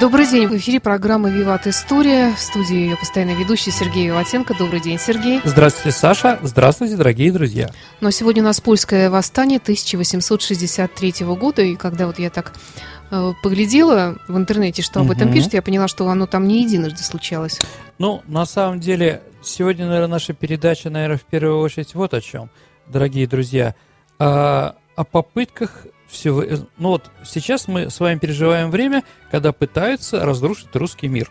Добрый 0.00 0.28
день. 0.28 0.46
В 0.46 0.56
эфире 0.56 0.78
программа 0.78 1.28
«Виват 1.28 1.66
История». 1.66 2.32
В 2.32 2.38
студии 2.38 2.76
ее 2.76 2.96
постоянный 2.96 3.34
ведущий 3.34 3.72
Сергей 3.72 4.06
Виватенко. 4.06 4.54
Добрый 4.56 4.80
день, 4.80 4.96
Сергей. 4.96 5.40
Здравствуйте, 5.42 5.90
Саша. 5.90 6.38
Здравствуйте, 6.40 6.96
дорогие 6.96 7.32
друзья. 7.32 7.68
Но 8.00 8.12
сегодня 8.12 8.42
у 8.42 8.44
нас 8.44 8.60
польское 8.60 9.10
восстание 9.10 9.58
1863 9.58 11.14
года. 11.34 11.62
И 11.62 11.74
когда 11.74 12.06
вот 12.06 12.20
я 12.20 12.30
так 12.30 12.52
э, 13.10 13.32
поглядела 13.42 14.18
в 14.28 14.36
интернете, 14.36 14.82
что 14.82 15.00
об 15.00 15.10
этом 15.10 15.32
пишет, 15.32 15.54
я 15.54 15.62
поняла, 15.62 15.88
что 15.88 16.08
оно 16.08 16.26
там 16.26 16.46
не 16.46 16.62
единожды 16.62 17.02
случалось. 17.02 17.60
Ну, 17.98 18.22
на 18.28 18.46
самом 18.46 18.78
деле, 18.78 19.22
сегодня, 19.42 19.86
наверное, 19.86 20.10
наша 20.10 20.32
передача, 20.32 20.90
наверное, 20.90 21.18
в 21.18 21.24
первую 21.24 21.58
очередь 21.58 21.96
вот 21.96 22.14
о 22.14 22.20
чем, 22.20 22.50
дорогие 22.86 23.26
друзья. 23.26 23.74
А, 24.20 24.76
о 24.94 25.02
попытках 25.02 25.86
всего... 26.08 26.42
Э, 26.42 26.58
ну 26.78 26.88
вот 26.90 27.10
сейчас 27.24 27.68
мы 27.68 27.90
с 27.90 28.00
вами 28.00 28.18
переживаем 28.18 28.70
время, 28.70 29.04
когда 29.30 29.52
пытаются 29.52 30.24
разрушить 30.24 30.74
русский 30.74 31.08
мир. 31.08 31.30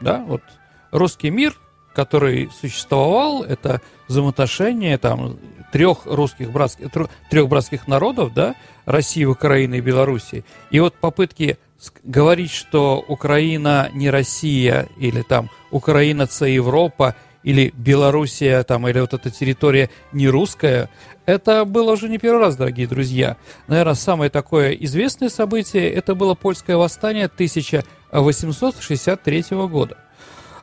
Да, 0.00 0.24
вот 0.26 0.42
русский 0.90 1.30
мир, 1.30 1.56
который 1.94 2.50
существовал, 2.60 3.44
это 3.44 3.80
взаимоотношения 4.08 4.98
там 4.98 5.38
трех 5.72 6.06
русских 6.06 6.50
братских, 6.50 6.88
трех 7.30 7.48
братских 7.48 7.88
народов, 7.88 8.32
да, 8.34 8.54
России, 8.86 9.24
Украины 9.24 9.76
и 9.76 9.80
Белоруссии. 9.80 10.44
И 10.70 10.80
вот 10.80 10.94
попытки 10.94 11.58
говорить, 12.02 12.52
что 12.52 13.04
Украина 13.08 13.90
не 13.92 14.10
Россия, 14.10 14.88
или 14.98 15.22
там 15.22 15.50
Украина 15.70 16.26
это 16.26 16.46
Европа, 16.46 17.16
или 17.44 17.72
Белоруссия, 17.76 18.64
там, 18.64 18.88
или 18.88 18.98
вот 18.98 19.14
эта 19.14 19.30
территория 19.30 19.88
не 20.12 20.26
русская, 20.28 20.90
это 21.26 21.64
было 21.64 21.92
уже 21.92 22.08
не 22.08 22.18
первый 22.18 22.40
раз, 22.40 22.56
дорогие 22.56 22.88
друзья. 22.88 23.36
Наверное, 23.68 23.94
самое 23.94 24.30
такое 24.30 24.72
известное 24.72 25.28
событие, 25.28 25.88
это 25.92 26.16
было 26.16 26.34
польское 26.34 26.76
восстание 26.76 27.26
1863 27.26 29.44
года. 29.68 29.96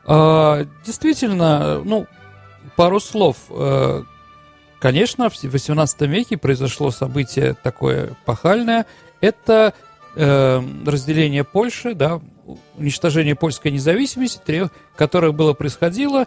А, 0.05 0.65
действительно, 0.85 1.81
ну, 1.83 2.07
пару 2.75 2.99
слов. 2.99 3.37
Э, 3.49 4.03
конечно, 4.79 5.29
в 5.29 5.43
18 5.43 6.01
веке 6.01 6.37
произошло 6.37 6.91
событие 6.91 7.55
такое 7.61 8.15
пахальное. 8.25 8.85
Это 9.19 9.73
э, 10.15 10.61
разделение 10.85 11.43
Польши, 11.43 11.93
да, 11.93 12.21
уничтожение 12.77 13.35
польской 13.35 13.71
независимости, 13.71 14.69
которое 14.95 15.31
было 15.31 15.53
происходило 15.53 16.25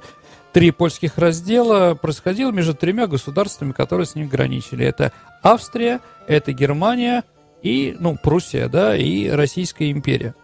три 0.54 0.70
польских 0.70 1.18
раздела 1.18 1.96
происходило 1.96 2.52
между 2.52 2.74
тремя 2.74 3.08
государствами, 3.08 3.72
которые 3.72 4.06
с 4.06 4.14
ним 4.14 4.28
граничили. 4.28 4.86
Это 4.86 5.12
Австрия, 5.42 6.00
это 6.28 6.52
Германия 6.52 7.24
и, 7.60 7.96
ну, 7.98 8.16
Пруссия, 8.16 8.68
да, 8.68 8.96
и 8.96 9.28
Российская 9.28 9.90
империя. 9.90 10.36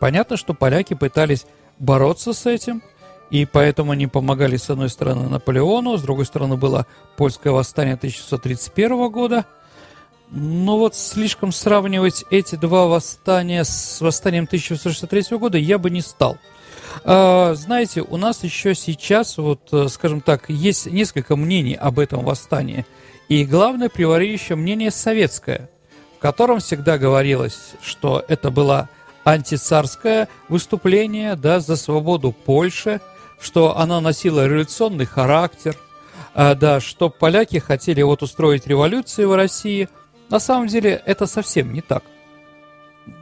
Понятно, 0.00 0.36
что 0.36 0.54
поляки 0.54 0.94
пытались 0.94 1.46
бороться 1.78 2.32
с 2.32 2.46
этим, 2.46 2.82
и 3.30 3.46
поэтому 3.46 3.92
они 3.92 4.08
помогали, 4.08 4.56
с 4.56 4.70
одной 4.70 4.90
стороны, 4.90 5.28
Наполеону, 5.28 5.96
с 5.96 6.02
другой 6.02 6.26
стороны, 6.26 6.56
было 6.56 6.84
польское 7.16 7.52
восстание 7.52 7.94
1631 7.94 9.08
года. 9.10 9.46
Но 10.32 10.78
вот 10.78 10.96
слишком 10.96 11.52
сравнивать 11.52 12.24
эти 12.30 12.56
два 12.56 12.86
восстания 12.88 13.62
с 13.62 14.00
восстанием 14.00 14.44
1863 14.44 15.38
года 15.38 15.58
я 15.58 15.78
бы 15.78 15.90
не 15.90 16.00
стал– 16.00 16.38
знаете, 17.04 18.02
у 18.02 18.16
нас 18.16 18.42
еще 18.42 18.74
сейчас, 18.74 19.38
вот, 19.38 19.68
э, 19.72 19.88
скажем 19.88 20.20
так, 20.20 20.48
есть 20.48 20.86
несколько 20.86 21.36
мнений 21.36 21.74
об 21.74 21.98
этом 21.98 22.24
восстании. 22.24 22.86
И 23.28 23.44
главное 23.44 23.88
превалирующее 23.88 24.56
мнение 24.56 24.90
советское, 24.90 25.70
в 26.16 26.20
котором 26.20 26.60
всегда 26.60 26.98
говорилось, 26.98 27.72
что 27.82 28.24
это 28.28 28.50
было 28.50 28.88
антицарское 29.24 30.28
выступление 30.48 31.34
да, 31.34 31.58
за 31.60 31.76
свободу 31.76 32.32
Польши, 32.32 33.00
что 33.40 33.76
оно 33.76 34.00
носило 34.00 34.46
революционный 34.46 35.04
характер, 35.04 35.76
а, 36.34 36.54
да, 36.54 36.80
что 36.80 37.10
поляки 37.10 37.58
хотели 37.58 38.02
вот 38.02 38.22
устроить 38.22 38.66
революцию 38.66 39.28
в 39.28 39.34
России. 39.34 39.88
На 40.28 40.38
самом 40.38 40.68
деле 40.68 41.02
это 41.04 41.26
совсем 41.26 41.72
не 41.72 41.80
так. 41.80 42.04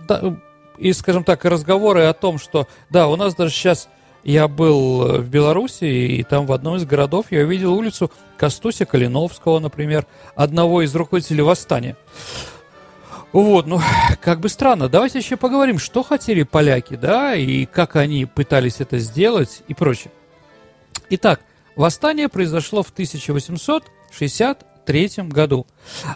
Да, 0.07 0.37
и, 0.79 0.93
скажем 0.93 1.25
так, 1.25 1.45
разговоры 1.45 2.05
о 2.05 2.13
том, 2.13 2.39
что, 2.39 2.69
да, 2.91 3.09
у 3.09 3.17
нас 3.17 3.35
даже 3.35 3.53
сейчас 3.53 3.89
я 4.25 4.49
был 4.49 5.07
э, 5.07 5.19
в 5.19 5.29
Беларуси, 5.29 5.85
и 5.85 6.23
там 6.23 6.47
в 6.47 6.53
одном 6.53 6.77
из 6.77 6.85
городов 6.85 7.27
я 7.31 7.43
увидел 7.43 7.75
улицу 7.75 8.11
Костуся 8.37 8.87
Калиновского, 8.87 9.59
например, 9.59 10.07
одного 10.35 10.83
из 10.83 10.95
руководителей 10.95 11.43
восстания. 11.43 11.97
Вот, 13.33 13.67
ну, 13.67 13.81
как 14.21 14.41
бы 14.41 14.49
странно. 14.49 14.89
Давайте 14.89 15.19
еще 15.19 15.37
поговорим, 15.37 15.79
что 15.79 16.03
хотели 16.03 16.45
поляки, 16.45 16.95
да, 16.95 17.35
и 17.35 17.67
как 17.67 17.97
они 17.97 18.27
пытались 18.27 18.81
это 18.81 18.99
сделать 18.99 19.63
и 19.69 19.75
прочее. 19.75 20.13
Итак, 21.11 21.41
восстание 21.77 22.29
произошло 22.29 22.83
в 22.83 22.91
1863 22.91 25.11
году. 25.25 25.67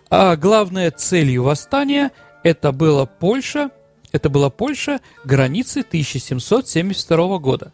А 0.09 0.37
главной 0.37 0.91
целью 0.91 1.43
восстания 1.43 2.13
это 2.43 2.73
была 2.73 3.05
Польша 3.05 3.71
это 4.13 4.29
была 4.29 4.51
Польша 4.51 5.01
границы 5.25 5.81
1772 5.81 7.39
года. 7.39 7.73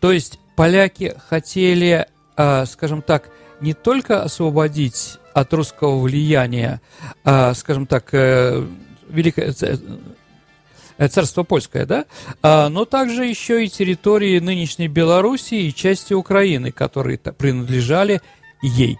То 0.00 0.12
есть 0.12 0.38
поляки 0.56 1.14
хотели, 1.28 2.06
а, 2.36 2.66
скажем 2.66 3.02
так, 3.02 3.30
не 3.60 3.74
только 3.74 4.22
освободить 4.22 5.18
от 5.34 5.52
русского 5.52 6.00
влияния, 6.00 6.80
а, 7.24 7.54
скажем 7.54 7.86
так, 7.86 8.08
э, 8.12 8.66
Великое 9.08 9.54
э, 10.98 11.08
царство 11.08 11.42
польское, 11.42 11.86
да, 11.86 12.04
а, 12.42 12.68
но 12.68 12.84
также 12.84 13.24
еще 13.24 13.64
и 13.64 13.68
территории 13.68 14.38
нынешней 14.38 14.88
Белоруссии 14.88 15.66
и 15.66 15.74
части 15.74 16.12
Украины, 16.14 16.72
которые 16.72 17.18
принадлежали 17.18 18.20
ей. 18.62 18.98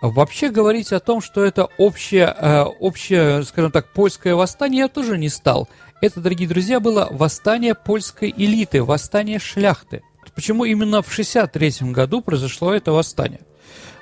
Вообще 0.00 0.50
говорить 0.50 0.92
о 0.92 1.00
том, 1.00 1.20
что 1.20 1.44
это 1.44 1.68
общее, 1.76 2.34
э, 2.38 2.62
общее, 2.62 3.42
скажем 3.44 3.70
так, 3.70 3.92
польское 3.92 4.34
восстание, 4.34 4.80
я 4.80 4.88
тоже 4.88 5.18
не 5.18 5.28
стал. 5.28 5.68
Это, 6.00 6.20
дорогие 6.20 6.48
друзья, 6.48 6.80
было 6.80 7.08
восстание 7.10 7.74
польской 7.74 8.32
элиты, 8.36 8.82
восстание 8.82 9.38
шляхты. 9.38 10.02
Почему 10.34 10.64
именно 10.64 11.02
в 11.02 11.12
63 11.12 11.92
году 11.92 12.20
произошло 12.20 12.72
это 12.72 12.92
восстание? 12.92 13.40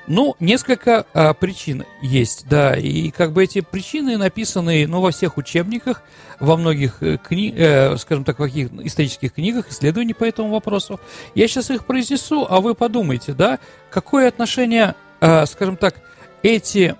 Ну, 0.06 0.36
несколько 0.38 1.04
а, 1.14 1.34
причин 1.34 1.84
есть, 2.00 2.46
да, 2.48 2.76
и 2.76 3.10
как 3.10 3.32
бы 3.32 3.42
эти 3.42 3.60
причины 3.60 4.16
написаны, 4.16 4.86
ну, 4.86 5.00
во 5.00 5.10
всех 5.10 5.36
учебниках, 5.36 6.02
во 6.38 6.56
многих 6.56 7.02
э, 7.02 7.16
кни, 7.16 7.52
э, 7.56 7.96
скажем 7.96 8.22
так, 8.22 8.36
каких 8.36 8.70
исторических 8.84 9.32
книгах, 9.32 9.68
исследований 9.68 10.14
по 10.14 10.22
этому 10.22 10.50
вопросу. 10.50 11.00
Я 11.34 11.48
сейчас 11.48 11.70
их 11.70 11.86
произнесу, 11.86 12.46
а 12.48 12.60
вы 12.60 12.74
подумайте, 12.74 13.32
да, 13.32 13.58
какое 13.90 14.28
отношение, 14.28 14.94
скажем 15.20 15.76
так, 15.76 15.96
эти 16.42 16.96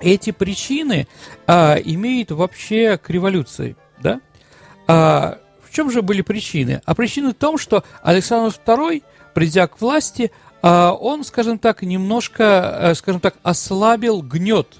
эти 0.00 0.30
причины 0.30 1.08
а, 1.46 1.76
имеют 1.76 2.30
вообще 2.30 2.98
к 2.98 3.08
революции, 3.10 3.76
да? 3.98 4.20
А, 4.86 5.38
в 5.62 5.72
чем 5.72 5.90
же 5.90 6.02
были 6.02 6.22
причины? 6.22 6.82
А 6.84 6.94
причины 6.94 7.30
в 7.30 7.34
том, 7.34 7.58
что 7.58 7.84
Александр 8.02 8.54
II, 8.66 9.02
придя 9.34 9.66
к 9.66 9.80
власти, 9.80 10.30
он, 10.62 11.22
скажем 11.22 11.58
так, 11.58 11.82
немножко, 11.82 12.78
э, 12.80 12.94
скажем 12.94 13.20
так, 13.20 13.36
ослабил 13.44 14.20
гнет 14.20 14.78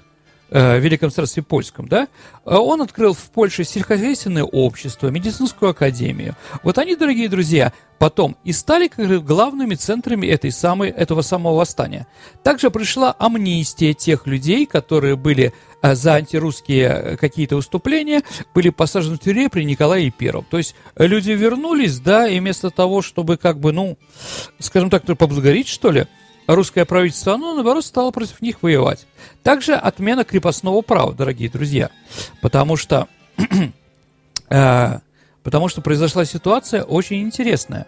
э, 0.49 0.79
Великом 0.79 1.11
Царстве 1.11 1.43
Польском, 1.43 1.87
да, 1.87 2.07
он 2.45 2.81
открыл 2.81 3.13
в 3.13 3.29
Польше 3.31 3.63
сельскохозяйственное 3.63 4.43
общество, 4.43 5.09
медицинскую 5.09 5.71
академию. 5.71 6.35
Вот 6.63 6.77
они, 6.77 6.95
дорогие 6.95 7.29
друзья, 7.29 7.73
потом 7.99 8.37
и 8.43 8.51
стали 8.51 8.87
как 8.87 9.25
главными 9.25 9.75
центрами 9.75 10.27
этой 10.27 10.51
самой, 10.51 10.89
этого 10.89 11.21
самого 11.21 11.57
восстания. 11.57 12.07
Также 12.43 12.69
пришла 12.69 13.15
амнистия 13.17 13.93
тех 13.93 14.27
людей, 14.27 14.65
которые 14.65 15.15
были 15.15 15.53
э, 15.81 15.95
за 15.95 16.13
антирусские 16.13 16.87
э, 16.87 17.17
какие-то 17.17 17.55
выступления, 17.55 18.21
были 18.53 18.69
посажены 18.69 19.17
в 19.17 19.19
тюрьму 19.19 19.49
при 19.49 19.63
Николае 19.63 20.13
I. 20.19 20.43
То 20.49 20.57
есть 20.57 20.75
люди 20.95 21.31
вернулись, 21.31 21.99
да, 21.99 22.27
и 22.27 22.39
вместо 22.39 22.69
того, 22.69 23.01
чтобы 23.01 23.37
как 23.37 23.59
бы, 23.59 23.71
ну, 23.71 23.97
скажем 24.59 24.89
так, 24.89 25.03
поблагодарить, 25.03 25.67
что 25.67 25.91
ли, 25.91 26.07
русское 26.47 26.85
правительство, 26.85 27.33
оно, 27.33 27.53
наоборот, 27.53 27.85
стало 27.85 28.11
против 28.11 28.41
них 28.41 28.61
воевать. 28.61 29.05
Также 29.43 29.73
отмена 29.73 30.23
крепостного 30.23 30.81
права, 30.81 31.13
дорогие 31.13 31.49
друзья, 31.49 31.89
потому 32.41 32.77
что, 32.77 33.07
э, 34.49 34.99
потому 35.43 35.67
что 35.69 35.81
произошла 35.81 36.25
ситуация 36.25 36.83
очень 36.83 37.21
интересная. 37.21 37.85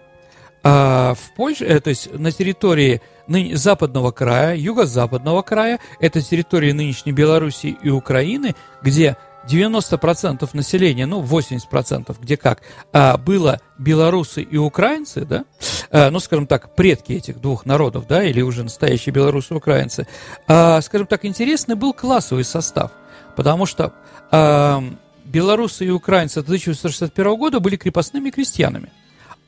А 0.62 1.14
в 1.14 1.36
Польше, 1.36 1.66
э, 1.66 1.80
то 1.80 1.90
есть 1.90 2.14
на 2.14 2.32
территории 2.32 3.02
ны- 3.28 3.56
западного 3.56 4.12
края, 4.12 4.56
юго-западного 4.56 5.42
края, 5.42 5.80
это 6.00 6.22
территории 6.22 6.74
нынешней 6.74 7.14
Белоруссии 7.14 7.78
и 7.82 7.90
Украины, 7.90 8.56
где 8.82 9.16
90% 9.50 10.50
населения, 10.54 11.06
ну 11.06 11.22
80%, 11.22 12.16
где 12.19 12.38
как, 12.38 12.62
а, 12.94 13.18
было 13.18 13.60
белорусы 13.78 14.42
и 14.42 14.57
украинцы, 14.57 15.25
да, 15.25 15.46
а, 15.92 16.10
ну, 16.12 16.19
скажем 16.19 16.48
так, 16.48 16.75
предки 16.75 17.13
этих 17.13 17.42
двух 17.42 17.66
народов, 17.66 18.07
да, 18.07 18.24
или 18.24 18.42
уже 18.42 18.63
настоящие 18.63 19.13
белорусы 19.13 19.54
и 19.54 19.57
украинцы, 19.57 20.07
а, 20.48 20.81
скажем 20.81 21.07
так, 21.07 21.25
интересный 21.25 21.75
был 21.75 21.94
классовый 21.94 22.44
состав, 22.44 22.92
потому 23.36 23.66
что 23.66 23.94
белорусы 25.25 25.86
и 25.86 25.90
украинцы 25.90 26.40
1861 26.40 27.36
года 27.36 27.60
были 27.60 27.78
крепостными 27.78 28.30
крестьянами, 28.30 28.92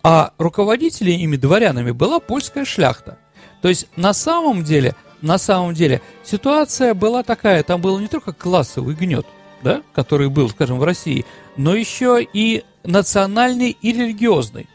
а 0.01 0.33
руководителями 0.39 1.21
ими, 1.21 1.35
дворянами, 1.35 1.91
была 1.91 2.19
польская 2.19 2.65
шляхта. 2.65 3.19
То 3.61 3.69
есть 3.69 3.87
на 3.95 4.13
самом 4.13 4.63
деле, 4.63 4.95
на 5.21 5.37
самом 5.37 5.75
деле 5.75 6.01
ситуация 6.23 6.95
была 6.95 7.21
такая, 7.21 7.61
там 7.61 7.79
был 7.79 7.99
не 7.99 8.07
только 8.07 8.33
классовый 8.33 8.95
гнет, 8.95 9.27
да, 9.63 9.81
который 9.93 10.29
был, 10.29 10.49
скажем, 10.49 10.79
в 10.79 10.83
России, 10.83 11.25
но 11.57 11.75
еще 11.75 12.21
и 12.21 12.63
национальный 12.83 13.77
и 13.81 13.91
религиозный. 13.91 14.67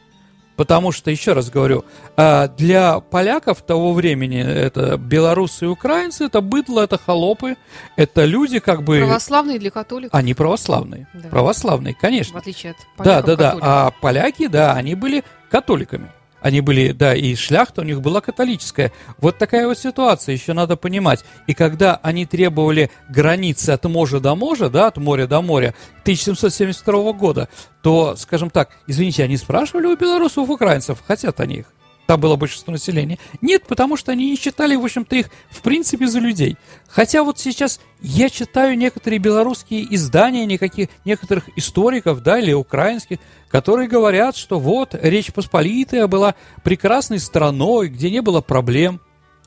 Потому 0.57 0.91
что, 0.91 1.11
еще 1.11 1.35
раз 1.35 1.51
говорю, 1.51 1.85
а, 2.17 2.49
для 2.49 3.01
поляков 3.01 3.61
того 3.61 3.93
времени 3.93 4.41
это 4.41 4.97
белорусы 4.97 5.67
и 5.67 5.69
украинцы, 5.69 6.25
это 6.25 6.41
быдло, 6.41 6.81
это 6.81 6.99
холопы, 6.99 7.57
это 7.97 8.25
люди 8.25 8.59
как 8.59 8.83
бы... 8.83 9.01
Православные 9.01 9.59
для 9.59 9.71
католиков? 9.71 10.15
Они 10.15 10.33
православные. 10.33 11.09
Да. 11.13 11.29
Православные, 11.29 11.95
конечно. 11.95 12.35
В 12.35 12.39
отличие 12.39 12.73
от 12.73 12.79
поляков 12.97 13.27
Да, 13.27 13.37
да, 13.37 13.37
да. 13.37 13.59
А 13.61 13.91
поляки, 14.01 14.47
да, 14.47 14.73
они 14.73 14.95
были 14.95 15.25
католиками. 15.51 16.11
Они 16.47 16.61
были, 16.61 16.93
да, 16.93 17.13
и 17.13 17.35
шляхта 17.35 17.81
у 17.81 17.85
них 17.85 18.01
была 18.01 18.21
католическая. 18.21 18.93
Вот 19.19 19.37
такая 19.37 19.67
вот 19.67 19.81
ситуация, 19.81 20.33
еще 20.33 20.53
надо 20.53 20.77
понимать. 20.77 21.25
И 21.49 21.55
когда 21.55 21.97
они 21.97 22.25
требовали 22.25 22.89
границы 23.09 23.71
от 23.71 23.85
моря 23.87 24.21
до 24.21 24.37
моря, 24.37 24.69
да, 24.69 24.87
от 24.87 24.97
моря 24.97 25.27
до 25.27 25.43
моря, 25.43 25.75
1772 26.03 27.13
года, 27.15 27.49
то, 27.83 28.15
скажем 28.15 28.51
так, 28.51 28.71
извините, 28.87 29.25
они 29.25 29.37
спрашивали 29.37 29.87
у 29.87 29.97
белорусов, 29.97 30.49
украинцев, 30.49 31.03
хотят 31.05 31.41
они 31.41 31.57
их 31.57 31.67
там 32.07 32.21
было 32.21 32.37
большинство 32.37 32.73
населения. 32.73 33.19
Нет, 33.41 33.65
потому 33.67 33.97
что 33.97 34.13
они 34.13 34.31
не 34.31 34.37
считали, 34.37 34.77
в 34.77 34.85
общем-то, 34.85 35.17
их 35.17 35.27
в 35.51 35.61
принципе 35.61 36.07
за 36.07 36.21
людей. 36.21 36.57
Хотя 36.89 37.25
вот 37.25 37.39
сейчас 37.39 37.81
я 38.01 38.31
читаю 38.31 38.79
некоторые 38.79 39.19
белорусские 39.19 39.93
издания, 39.95 40.47
никаких, 40.47 40.89
некоторых 41.05 41.49
историков, 41.57 42.23
да, 42.23 42.39
или 42.39 42.53
украинских, 42.53 43.19
которые 43.49 43.89
говорят, 43.89 44.37
что 44.37 44.61
вот 44.61 44.95
Речь 45.01 45.33
Посполитая 45.33 46.07
была 46.07 46.35
прекрасной 46.63 47.19
страной, 47.19 47.89
где 47.89 48.11
не 48.11 48.23
было 48.23 48.41
проблем. 48.41 49.01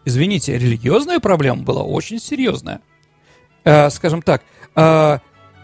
Извините, 0.06 0.58
религиозная 0.58 1.20
проблема 1.20 1.64
была 1.64 1.84
очень 1.84 2.20
серьезная. 2.20 2.82
Э, 3.64 3.90
скажем 3.90 4.22
так, 4.22 4.44
э, 4.76 5.20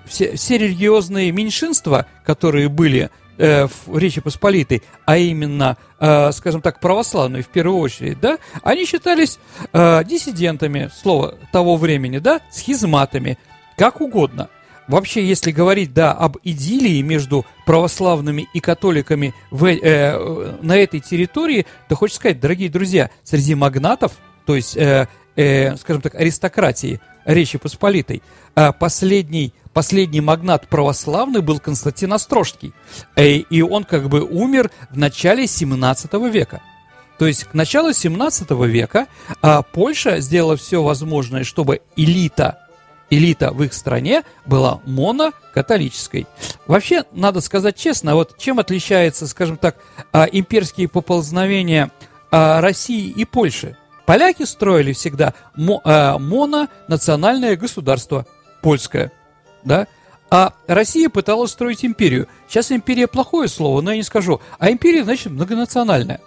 все, 0.06 0.36
все 0.36 0.58
религиозные 0.58 1.32
меньшинства, 1.32 2.06
которые 2.26 2.70
были 2.70 3.10
э, 3.38 3.68
в 3.68 3.98
Речи 3.98 4.22
Посполитой, 4.22 4.84
а 5.06 5.18
именно, 5.18 5.78
э, 6.00 6.32
скажем 6.32 6.62
так, 6.62 6.80
православные 6.80 7.44
в 7.44 7.48
первую 7.48 7.80
очередь, 7.80 8.20
да, 8.20 8.38
они 8.64 8.86
считались 8.86 9.40
э, 9.74 10.04
диссидентами, 10.04 10.90
слово 10.96 11.36
того 11.52 11.78
времени, 11.78 12.20
да, 12.20 12.42
схизматами, 12.52 13.38
как 13.78 14.02
угодно. 14.02 14.50
Вообще, 14.88 15.26
если 15.26 15.52
говорить, 15.52 15.94
да, 15.94 16.12
об 16.12 16.38
идиллии 16.44 17.02
между 17.02 17.46
православными 17.66 18.48
и 18.54 18.60
католиками 18.60 19.34
в, 19.50 19.66
э, 19.66 20.58
на 20.62 20.78
этой 20.78 21.00
территории, 21.00 21.66
то 21.90 21.96
хочется 21.96 22.20
сказать, 22.20 22.40
дорогие 22.40 22.70
друзья, 22.70 23.10
среди 23.24 23.56
магнатов, 23.56 24.14
то 24.46 24.56
есть, 24.56 24.78
э, 24.78 25.08
э, 25.36 25.76
скажем 25.78 26.02
так, 26.02 26.16
аристократии 26.16 27.02
Речи 27.26 27.58
Посполитой, 27.58 28.22
э, 28.56 28.72
последний 28.74 29.54
последний 29.74 30.22
магнат 30.22 30.68
православный 30.68 31.42
был 31.42 31.60
Константин 31.60 32.14
Острожский. 32.14 32.74
Э, 33.16 33.28
и 33.28 33.62
он 33.62 33.84
как 33.84 34.08
бы 34.08 34.22
умер 34.22 34.72
в 34.90 34.98
начале 34.98 35.48
17 35.48 36.14
века. 36.32 36.62
То 37.18 37.28
есть 37.28 37.46
к 37.46 37.54
началу 37.54 37.94
17 37.94 38.52
века 38.52 39.08
а 39.42 39.62
Польша 39.62 40.20
сделала 40.20 40.58
все 40.58 40.82
возможное, 40.82 41.44
чтобы 41.44 41.82
элита, 41.96 42.60
элита 43.10 43.52
в 43.52 43.64
их 43.64 43.74
стране 43.74 44.24
была 44.46 44.82
монокатолической. 44.86 46.28
Вообще, 46.68 47.04
надо 47.12 47.42
сказать 47.42 47.78
честно, 47.78 48.16
вот 48.16 48.38
чем 48.38 48.60
отличается, 48.60 49.28
скажем 49.28 49.58
так, 49.58 49.78
а, 50.12 50.26
имперские 50.26 50.88
поползновения 50.88 51.92
а, 52.32 52.62
России 52.62 53.10
и 53.10 53.26
Польши? 53.26 53.78
Поляки 54.06 54.44
строили 54.44 54.94
всегда 54.94 55.34
а, 55.84 56.18
мононациональное 56.18 57.56
государство 57.56 58.26
польское– 58.62 59.12
да? 59.66 59.88
А 60.30 60.54
Россия 60.68 61.10
пыталась 61.10 61.52
строить 61.52 61.84
империю. 61.84 62.28
Сейчас 62.48 62.72
империя 62.72 63.08
плохое 63.08 63.48
слово, 63.48 63.82
но 63.82 63.92
я 63.92 63.98
не 63.98 64.04
скажу. 64.04 64.42
А 64.58 64.72
империя, 64.72 65.04
значит, 65.04 65.32
многонациональная. 65.32 66.22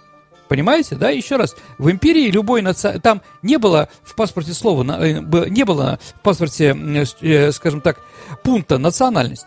Понимаете, 0.47 0.95
да? 0.95 1.09
Еще 1.09 1.35
раз, 1.35 1.55
в 1.77 1.89
империи 1.89 2.29
любой 2.29 2.61
наци... 2.61 2.99
там 3.01 3.21
не 3.41 3.57
было 3.57 3.89
в 4.03 4.15
паспорте 4.15 4.53
слова, 4.53 4.83
э, 4.99 5.19
не 5.49 5.63
было 5.63 5.99
в 6.15 6.21
паспорте, 6.21 6.75
э, 7.21 7.51
скажем 7.51 7.81
так, 7.81 7.99
пункта 8.43 8.77
национальность. 8.77 9.45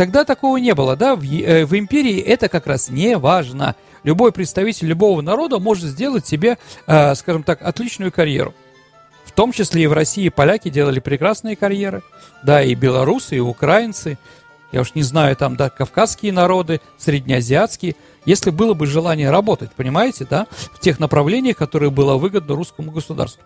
Тогда 0.00 0.24
такого 0.24 0.56
не 0.56 0.74
было, 0.74 0.96
да? 0.96 1.14
В, 1.14 1.22
э, 1.22 1.66
в 1.66 1.78
империи 1.78 2.20
это 2.20 2.48
как 2.48 2.66
раз 2.66 2.88
не 2.88 3.18
важно. 3.18 3.76
Любой 4.02 4.32
представитель 4.32 4.86
любого 4.86 5.20
народа 5.20 5.58
может 5.58 5.90
сделать 5.90 6.26
себе, 6.26 6.56
скажем 6.86 7.42
так, 7.42 7.60
отличную 7.60 8.10
карьеру. 8.10 8.54
В 9.26 9.32
том 9.32 9.52
числе 9.52 9.82
и 9.82 9.86
в 9.86 9.92
России 9.92 10.30
поляки 10.30 10.70
делали 10.70 11.00
прекрасные 11.00 11.54
карьеры. 11.54 12.02
Да, 12.42 12.62
и 12.62 12.74
белорусы, 12.74 13.36
и 13.36 13.40
украинцы. 13.40 14.16
Я 14.72 14.80
уж 14.80 14.94
не 14.94 15.02
знаю, 15.02 15.36
там, 15.36 15.56
да, 15.56 15.68
кавказские 15.68 16.32
народы, 16.32 16.80
среднеазиатские. 16.96 17.94
Если 18.24 18.48
было 18.48 18.72
бы 18.72 18.86
желание 18.86 19.28
работать, 19.28 19.72
понимаете, 19.72 20.24
да, 20.24 20.46
в 20.72 20.80
тех 20.80 20.98
направлениях, 20.98 21.58
которые 21.58 21.90
было 21.90 22.16
выгодно 22.16 22.54
русскому 22.54 22.90
государству. 22.90 23.42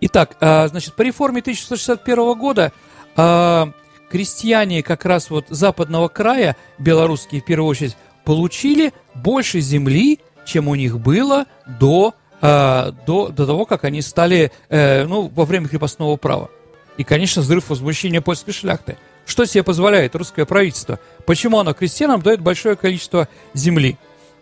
Итак, 0.00 0.36
а, 0.40 0.66
значит, 0.66 0.94
по 0.94 1.02
реформе 1.02 1.40
1661 1.40 2.36
года 2.36 2.72
а, 3.14 3.70
крестьяне 4.10 4.82
как 4.82 5.04
раз 5.04 5.30
вот 5.30 5.46
западного 5.48 6.08
края, 6.08 6.56
белорусские 6.78 7.40
в 7.40 7.44
первую 7.44 7.68
очередь, 7.68 7.96
получили 8.24 8.92
больше 9.14 9.60
земли, 9.60 10.18
чем 10.44 10.68
у 10.68 10.74
них 10.74 10.98
было 10.98 11.46
до 11.66 12.14
э, 12.40 12.92
до, 13.06 13.28
до 13.28 13.46
того, 13.46 13.64
как 13.66 13.84
они 13.84 14.02
стали, 14.02 14.52
э, 14.68 15.04
ну, 15.04 15.30
во 15.34 15.44
время 15.44 15.68
крепостного 15.68 16.16
права. 16.16 16.50
И, 16.96 17.04
конечно, 17.04 17.42
взрыв 17.42 17.70
возмущения 17.70 18.20
польской 18.20 18.52
шляхты. 18.52 18.96
Что 19.24 19.44
себе 19.44 19.62
позволяет 19.62 20.16
русское 20.16 20.44
правительство? 20.44 20.98
Почему 21.24 21.58
оно 21.58 21.72
крестьянам 21.72 22.20
дает 22.20 22.40
большое 22.40 22.76
количество 22.76 23.28
земли? 23.54 23.96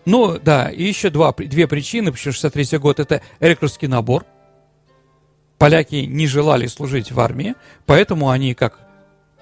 Ну, 0.06 0.38
да, 0.38 0.70
и 0.70 0.82
еще 0.85 1.11
два, 1.11 1.35
две 1.37 1.67
причины, 1.67 2.11
почему 2.11 2.32
63 2.32 2.79
год, 2.79 2.99
это 2.99 3.20
рекрутский 3.41 3.88
набор. 3.88 4.25
Поляки 5.59 5.97
не 5.97 6.26
желали 6.26 6.67
служить 6.69 7.12
в 7.12 7.20
армии, 7.20 7.55
поэтому 7.85 8.31
они 8.31 8.55
как 8.55 8.79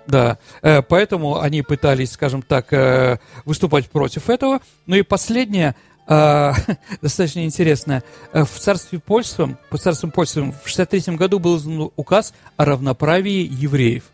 да, 0.07 0.39
э, 0.63 0.83
поэтому 0.83 1.41
они 1.41 1.63
пытались, 1.63 2.13
скажем 2.13 2.43
так, 2.43 2.73
э, 2.73 3.19
выступать 3.45 3.89
против 3.91 4.31
этого. 4.31 4.61
Ну 4.87 4.97
и 4.97 5.03
последнее, 5.03 5.75
э, 6.07 6.53
достаточно 7.03 7.45
интересная. 7.45 8.03
Э, 8.33 8.45
в 8.45 8.59
царстве 8.59 8.99
польском, 8.99 9.59
по 9.71 9.79
царству 9.79 10.11
польскому 10.11 10.55
в 10.65 10.69
63 10.69 11.17
году 11.17 11.39
был 11.39 11.57
издан 11.57 11.91
указ 11.97 12.35
о 12.57 12.65
равноправии 12.65 13.49
евреев. 13.51 14.05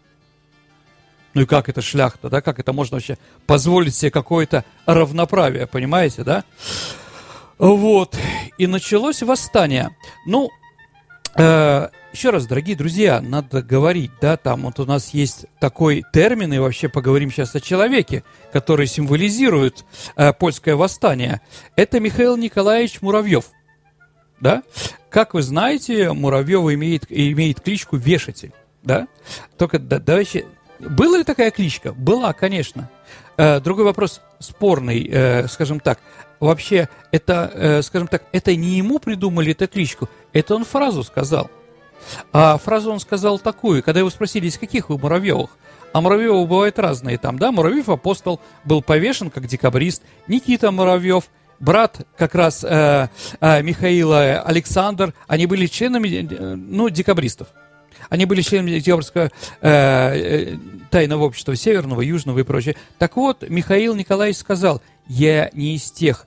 Ну 1.35 1.43
и 1.43 1.47
как 1.47 1.69
это 1.69 1.81
шляхта, 1.81 2.29
да? 2.29 2.41
Как 2.43 2.59
это 2.59 2.73
можно 2.73 2.97
вообще 2.97 3.17
позволить 3.47 3.95
себе 3.95 4.11
какое-то 4.11 4.65
равноправие, 4.87 5.67
понимаете, 5.67 6.25
да? 6.25 6.45
Вот. 7.59 8.19
И 8.59 8.67
началось 8.67 9.23
восстание. 9.23 9.97
Ну, 10.27 10.51
еще 11.35 12.31
раз, 12.31 12.47
дорогие 12.47 12.77
друзья, 12.77 13.21
надо 13.21 13.63
говорить, 13.63 14.11
да, 14.21 14.37
там 14.37 14.63
вот 14.63 14.79
у 14.81 14.85
нас 14.85 15.15
есть 15.15 15.47
такой 15.59 16.05
термин, 16.13 16.53
и 16.53 16.59
вообще 16.59 16.89
поговорим 16.89 17.31
сейчас 17.31 17.55
о 17.55 17.61
человеке, 17.61 18.23
который 18.53 18.87
символизирует 18.87 19.85
э, 20.17 20.33
польское 20.35 20.77
восстание. 20.77 21.41
Это 21.75 22.01
Михаил 22.01 22.37
Николаевич 22.37 23.01
Муравьев, 23.01 23.47
да? 24.41 24.63
Как 25.09 25.35
вы 25.35 25.43
знаете, 25.43 26.13
Муравьев 26.13 26.71
имеет, 26.75 27.05
имеет 27.09 27.61
кличку 27.61 27.97
Вешатель, 27.97 28.53
да? 28.83 29.09
Только 29.57 29.79
да, 29.79 29.99
давайте... 29.99 30.47
Была 30.81 31.19
ли 31.19 31.25
такая 31.25 31.51
кличка? 31.53 31.93
Была, 31.93 32.33
конечно. 32.33 32.91
Э, 33.37 33.61
другой 33.61 33.85
вопрос 33.85 34.21
спорный, 34.43 35.09
э, 35.11 35.49
скажем 35.49 35.81
так. 35.81 35.99
Вообще, 36.41 36.89
это, 37.13 37.51
э, 37.55 37.83
скажем 37.83 38.09
так, 38.09 38.25
это 38.33 38.55
не 38.57 38.79
ему 38.79 38.99
придумали 38.99 39.53
эту 39.53 39.69
кличку, 39.69 40.09
это 40.33 40.55
он 40.55 40.65
фразу 40.65 41.03
сказал– 41.03 41.51
а 42.33 42.59
фразу 42.59 42.93
он 42.93 43.01
сказал 43.01 43.39
такую, 43.39 43.83
когда 43.83 44.01
его 44.01 44.11
спросили, 44.11 44.47
из 44.47 44.59
каких 44.59 44.89
вы 44.89 44.99
Муравьевых? 44.99 45.51
А 45.93 46.01
Муравьевы 46.01 46.47
бывают 46.47 46.79
разные 46.79 47.19
там, 47.19 47.39
да? 47.39 47.53
Муравьев 47.53 47.89
апостол 47.89 48.41
был 48.65 48.83
повешен 48.83 49.31
как 49.31 49.47
декабрист, 49.47 50.03
Никита 50.27 50.71
Муравьев, 50.71 51.25
брат 51.61 52.07
как 52.17 52.35
раз 52.35 52.65
э, 52.65 53.09
э, 53.41 53.63
Михаила 53.63 54.41
Александр, 54.41 55.15
они 55.27 55.47
были 55.47 55.67
членами, 55.67 56.09
э, 56.09 56.55
ну, 56.55 56.89
декабристов. 56.89 57.49
Они 58.13 58.27
были 58.27 58.43
членами 58.43 58.79
декабрьского 58.79 59.31
э, 59.63 59.71
э, 59.71 60.57
тайного 60.91 61.25
общества 61.25 61.57
Северного, 61.57 62.03
Южного 62.03 62.41
и 62.41 62.43
прочее. 62.43 62.77
Так 62.99 63.17
вот, 63.17 63.49
Михаил 63.49 63.95
Николаевич 63.95 64.37
сказал, 64.37 64.83
я 65.09 65.49
не 65.55 65.77
из 65.77 65.91
тех 65.91 66.27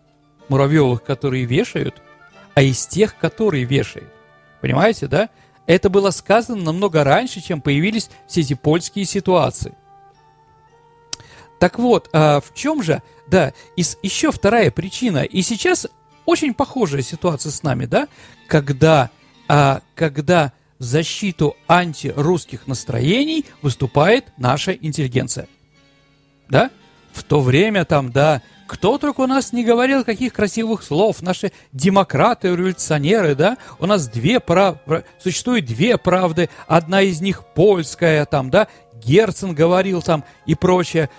Муравьевых, 0.50 1.04
которые 1.04 1.46
вешают, 1.46 2.02
а 2.56 2.64
из 2.64 2.88
тех, 2.88 3.16
которые 3.20 3.66
вешают. 3.66 4.10
Понимаете, 4.62 5.06
да? 5.06 5.30
Это 5.68 5.92
было 5.92 6.10
сказано 6.10 6.60
намного 6.60 7.04
раньше, 7.04 7.40
чем 7.40 7.62
появились 7.62 8.10
все 8.28 8.42
эти 8.42 8.56
польские 8.56 9.06
ситуации. 9.06 9.76
Так 11.60 11.78
вот, 11.78 12.10
а, 12.14 12.42
в 12.42 12.52
чем 12.56 12.82
же, 12.82 13.04
да, 13.28 13.54
и 13.76 13.84
еще 14.02 14.32
вторая 14.32 14.72
причина, 14.72 15.20
и 15.20 15.44
сейчас 15.44 15.86
очень 16.26 16.56
похожая 16.56 17.04
ситуация 17.04 17.52
с 17.52 17.62
нами, 17.62 17.86
да, 17.86 18.08
когда, 18.48 19.12
а, 19.48 19.82
когда 19.94 20.52
защиту 20.80 21.56
антирусских 21.68 22.68
настроений 22.68 23.46
выступает 23.62 24.26
наша 24.38 24.74
интеллигенция. 24.74 25.48
Да? 26.50 26.70
В 27.14 27.24
то 27.24 27.40
время 27.40 27.86
там, 27.86 28.12
да, 28.12 28.42
кто 28.68 28.98
только 28.98 29.22
у 29.22 29.28
нас 29.28 29.54
не 29.54 29.64
говорил 29.64 30.04
каких 30.04 30.34
красивых 30.34 30.84
слов, 30.84 31.22
наши 31.22 31.52
демократы, 31.72 32.50
революционеры, 32.50 33.36
да, 33.36 33.58
у 33.80 33.86
нас 33.86 34.08
две 34.08 34.40
прав... 34.40 34.78
существует 35.20 35.66
две 35.66 35.98
правды, 35.98 36.50
одна 36.68 37.02
из 37.02 37.22
них 37.22 37.44
польская, 37.54 38.26
там, 38.26 38.50
да, 38.50 38.68
Герцен 38.94 39.54
говорил 39.54 40.02
там 40.02 40.24
и 40.46 40.56
прочее. 40.56 41.10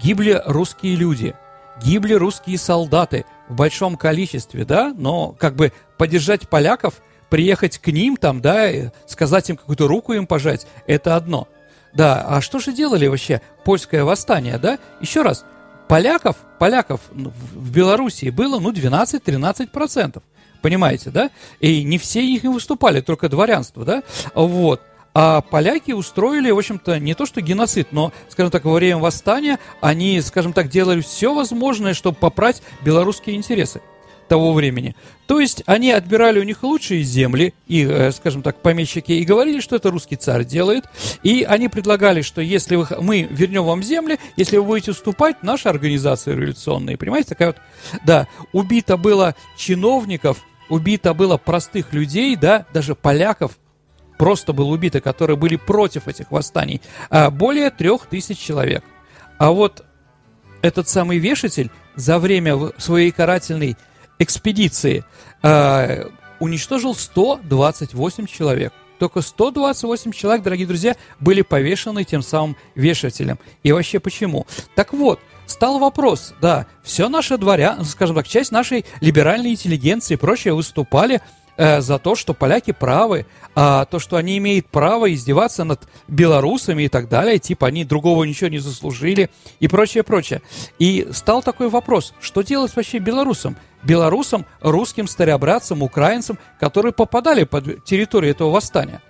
Гибли 0.00 0.40
русские 0.44 0.96
люди, 0.96 1.34
гибли 1.82 2.14
русские 2.14 2.58
солдаты 2.58 3.24
в 3.48 3.54
большом 3.54 3.96
количестве, 3.96 4.64
да, 4.64 4.94
но 4.96 5.32
как 5.32 5.56
бы 5.56 5.72
поддержать 5.96 6.48
поляков, 6.48 7.02
приехать 7.30 7.78
к 7.78 7.86
ним 7.86 8.16
там, 8.16 8.40
да, 8.40 8.92
сказать 9.06 9.48
им 9.48 9.56
какую-то 9.56 9.88
руку 9.88 10.12
им 10.12 10.26
пожать, 10.26 10.66
это 10.86 11.16
одно. 11.16 11.48
Да, 11.92 12.24
а 12.28 12.40
что 12.40 12.58
же 12.58 12.72
делали 12.72 13.06
вообще 13.06 13.40
польское 13.64 14.04
восстание, 14.04 14.58
да? 14.58 14.78
Еще 15.00 15.22
раз, 15.22 15.44
поляков, 15.88 16.36
поляков 16.58 17.00
в 17.10 17.72
Белоруссии 17.72 18.30
было, 18.30 18.60
ну, 18.60 18.72
12-13%. 18.72 20.22
Понимаете, 20.62 21.10
да? 21.10 21.30
И 21.58 21.82
не 21.84 21.98
все 21.98 22.24
их 22.24 22.42
не 22.42 22.48
выступали, 22.50 23.00
только 23.00 23.28
дворянство, 23.28 23.84
да? 23.84 24.02
Вот. 24.34 24.82
А 25.12 25.40
поляки 25.40 25.90
устроили, 25.90 26.50
в 26.50 26.58
общем-то, 26.58 27.00
не 27.00 27.14
то 27.14 27.26
что 27.26 27.40
геноцид, 27.40 27.88
но, 27.90 28.12
скажем 28.28 28.52
так, 28.52 28.64
во 28.64 28.74
время 28.74 28.98
восстания 28.98 29.58
они, 29.80 30.20
скажем 30.20 30.52
так, 30.52 30.68
делали 30.68 31.00
все 31.00 31.34
возможное, 31.34 31.94
чтобы 31.94 32.16
попрать 32.18 32.62
белорусские 32.84 33.34
интересы 33.34 33.80
того 34.30 34.52
времени. 34.52 34.94
То 35.26 35.40
есть 35.40 35.64
они 35.66 35.90
отбирали 35.90 36.38
у 36.38 36.44
них 36.44 36.62
лучшие 36.62 37.02
земли, 37.02 37.52
и, 37.66 37.84
э, 37.84 38.12
скажем 38.12 38.42
так, 38.42 38.62
помещики, 38.62 39.10
и 39.10 39.24
говорили, 39.24 39.58
что 39.58 39.74
это 39.74 39.90
русский 39.90 40.14
царь 40.14 40.44
делает. 40.44 40.84
И 41.24 41.42
они 41.42 41.68
предлагали, 41.68 42.22
что 42.22 42.40
если 42.40 42.76
вы, 42.76 42.86
мы 43.00 43.22
вернем 43.28 43.64
вам 43.64 43.82
земли, 43.82 44.20
если 44.36 44.56
вы 44.58 44.62
будете 44.62 44.92
уступать, 44.92 45.42
наша 45.42 45.68
организация 45.68 46.36
революционная, 46.36 46.96
понимаете, 46.96 47.30
такая 47.30 47.48
вот, 47.48 47.56
да, 48.06 48.28
убито 48.52 48.96
было 48.96 49.34
чиновников, 49.56 50.38
убито 50.68 51.12
было 51.12 51.36
простых 51.36 51.92
людей, 51.92 52.36
да, 52.36 52.66
даже 52.72 52.94
поляков, 52.94 53.58
просто 54.16 54.52
было 54.52 54.68
убито, 54.68 55.00
которые 55.00 55.36
были 55.36 55.56
против 55.56 56.06
этих 56.06 56.30
восстаний, 56.30 56.80
а 57.10 57.32
более 57.32 57.70
трех 57.70 58.06
тысяч 58.06 58.38
человек. 58.38 58.84
А 59.38 59.50
вот 59.50 59.84
этот 60.62 60.88
самый 60.88 61.18
вешатель 61.18 61.72
за 61.96 62.20
время 62.20 62.70
своей 62.78 63.10
карательной 63.10 63.76
экспедиции 64.20 65.04
э, 65.42 66.04
уничтожил 66.38 66.94
128 66.94 68.26
человек. 68.26 68.72
Только 69.00 69.22
128 69.22 70.12
человек, 70.12 70.44
дорогие 70.44 70.66
друзья, 70.66 70.94
были 71.18 71.40
повешены 71.40 72.04
тем 72.04 72.22
самым 72.22 72.56
вешателем. 72.74 73.38
И 73.62 73.72
вообще 73.72 73.98
почему? 73.98 74.46
Так 74.74 74.92
вот, 74.92 75.18
стал 75.46 75.78
вопрос, 75.78 76.34
да, 76.40 76.66
все 76.82 77.08
наше 77.08 77.38
дворя, 77.38 77.78
скажем 77.84 78.14
так, 78.14 78.28
часть 78.28 78.52
нашей 78.52 78.84
либеральной 79.00 79.52
интеллигенции 79.52 80.14
и 80.14 80.18
прочее 80.18 80.52
выступали 80.52 81.22
э, 81.56 81.80
за 81.80 81.98
то, 81.98 82.14
что 82.14 82.34
поляки 82.34 82.72
правы, 82.72 83.26
а 83.54 83.84
то, 83.84 83.98
что 83.98 84.16
они 84.16 84.38
имеют 84.38 84.66
право 84.66 85.12
издеваться 85.12 85.64
над 85.64 85.88
белорусами 86.08 86.84
и 86.84 86.88
так 86.88 87.08
далее, 87.08 87.38
типа 87.38 87.68
они 87.68 87.84
другого 87.84 88.24
ничего 88.24 88.48
не 88.48 88.58
заслужили 88.58 89.30
и 89.58 89.68
прочее, 89.68 90.02
прочее. 90.02 90.42
И 90.78 91.08
стал 91.12 91.42
такой 91.42 91.68
вопрос, 91.68 92.14
что 92.20 92.42
делать 92.42 92.74
вообще 92.74 92.98
белорусам? 92.98 93.56
Белорусам, 93.82 94.44
русским 94.60 95.08
старообрядцам, 95.08 95.82
украинцам, 95.82 96.38
которые 96.58 96.92
попадали 96.92 97.44
под 97.44 97.84
территорию 97.84 98.32
этого 98.32 98.50
восстания. 98.50 99.00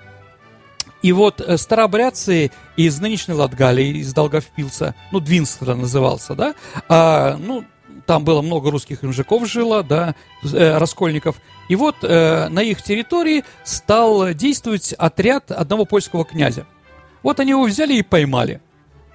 И 1.02 1.12
вот 1.12 1.40
э, 1.40 1.56
старообрядцы 1.56 2.50
из 2.76 3.00
нынешней 3.00 3.34
Латгалии, 3.34 3.98
из 3.98 4.12
Долговпилса, 4.12 4.94
ну, 5.12 5.20
Двинстра 5.20 5.74
назывался, 5.74 6.34
да, 6.34 6.54
а, 6.88 7.36
ну, 7.38 7.64
там 8.06 8.24
было 8.24 8.42
много 8.42 8.70
русских 8.70 9.02
мужиков 9.02 9.46
жило, 9.48 9.82
да, 9.82 10.14
э, 10.42 10.78
раскольников. 10.78 11.36
И 11.68 11.76
вот 11.76 11.96
э, 12.02 12.48
на 12.48 12.60
их 12.62 12.82
территории 12.82 13.44
стал 13.64 14.32
действовать 14.32 14.92
отряд 14.94 15.50
одного 15.50 15.84
польского 15.84 16.24
князя. 16.24 16.66
Вот 17.22 17.40
они 17.40 17.50
его 17.50 17.64
взяли 17.64 17.94
и 17.94 18.02
поймали. 18.02 18.60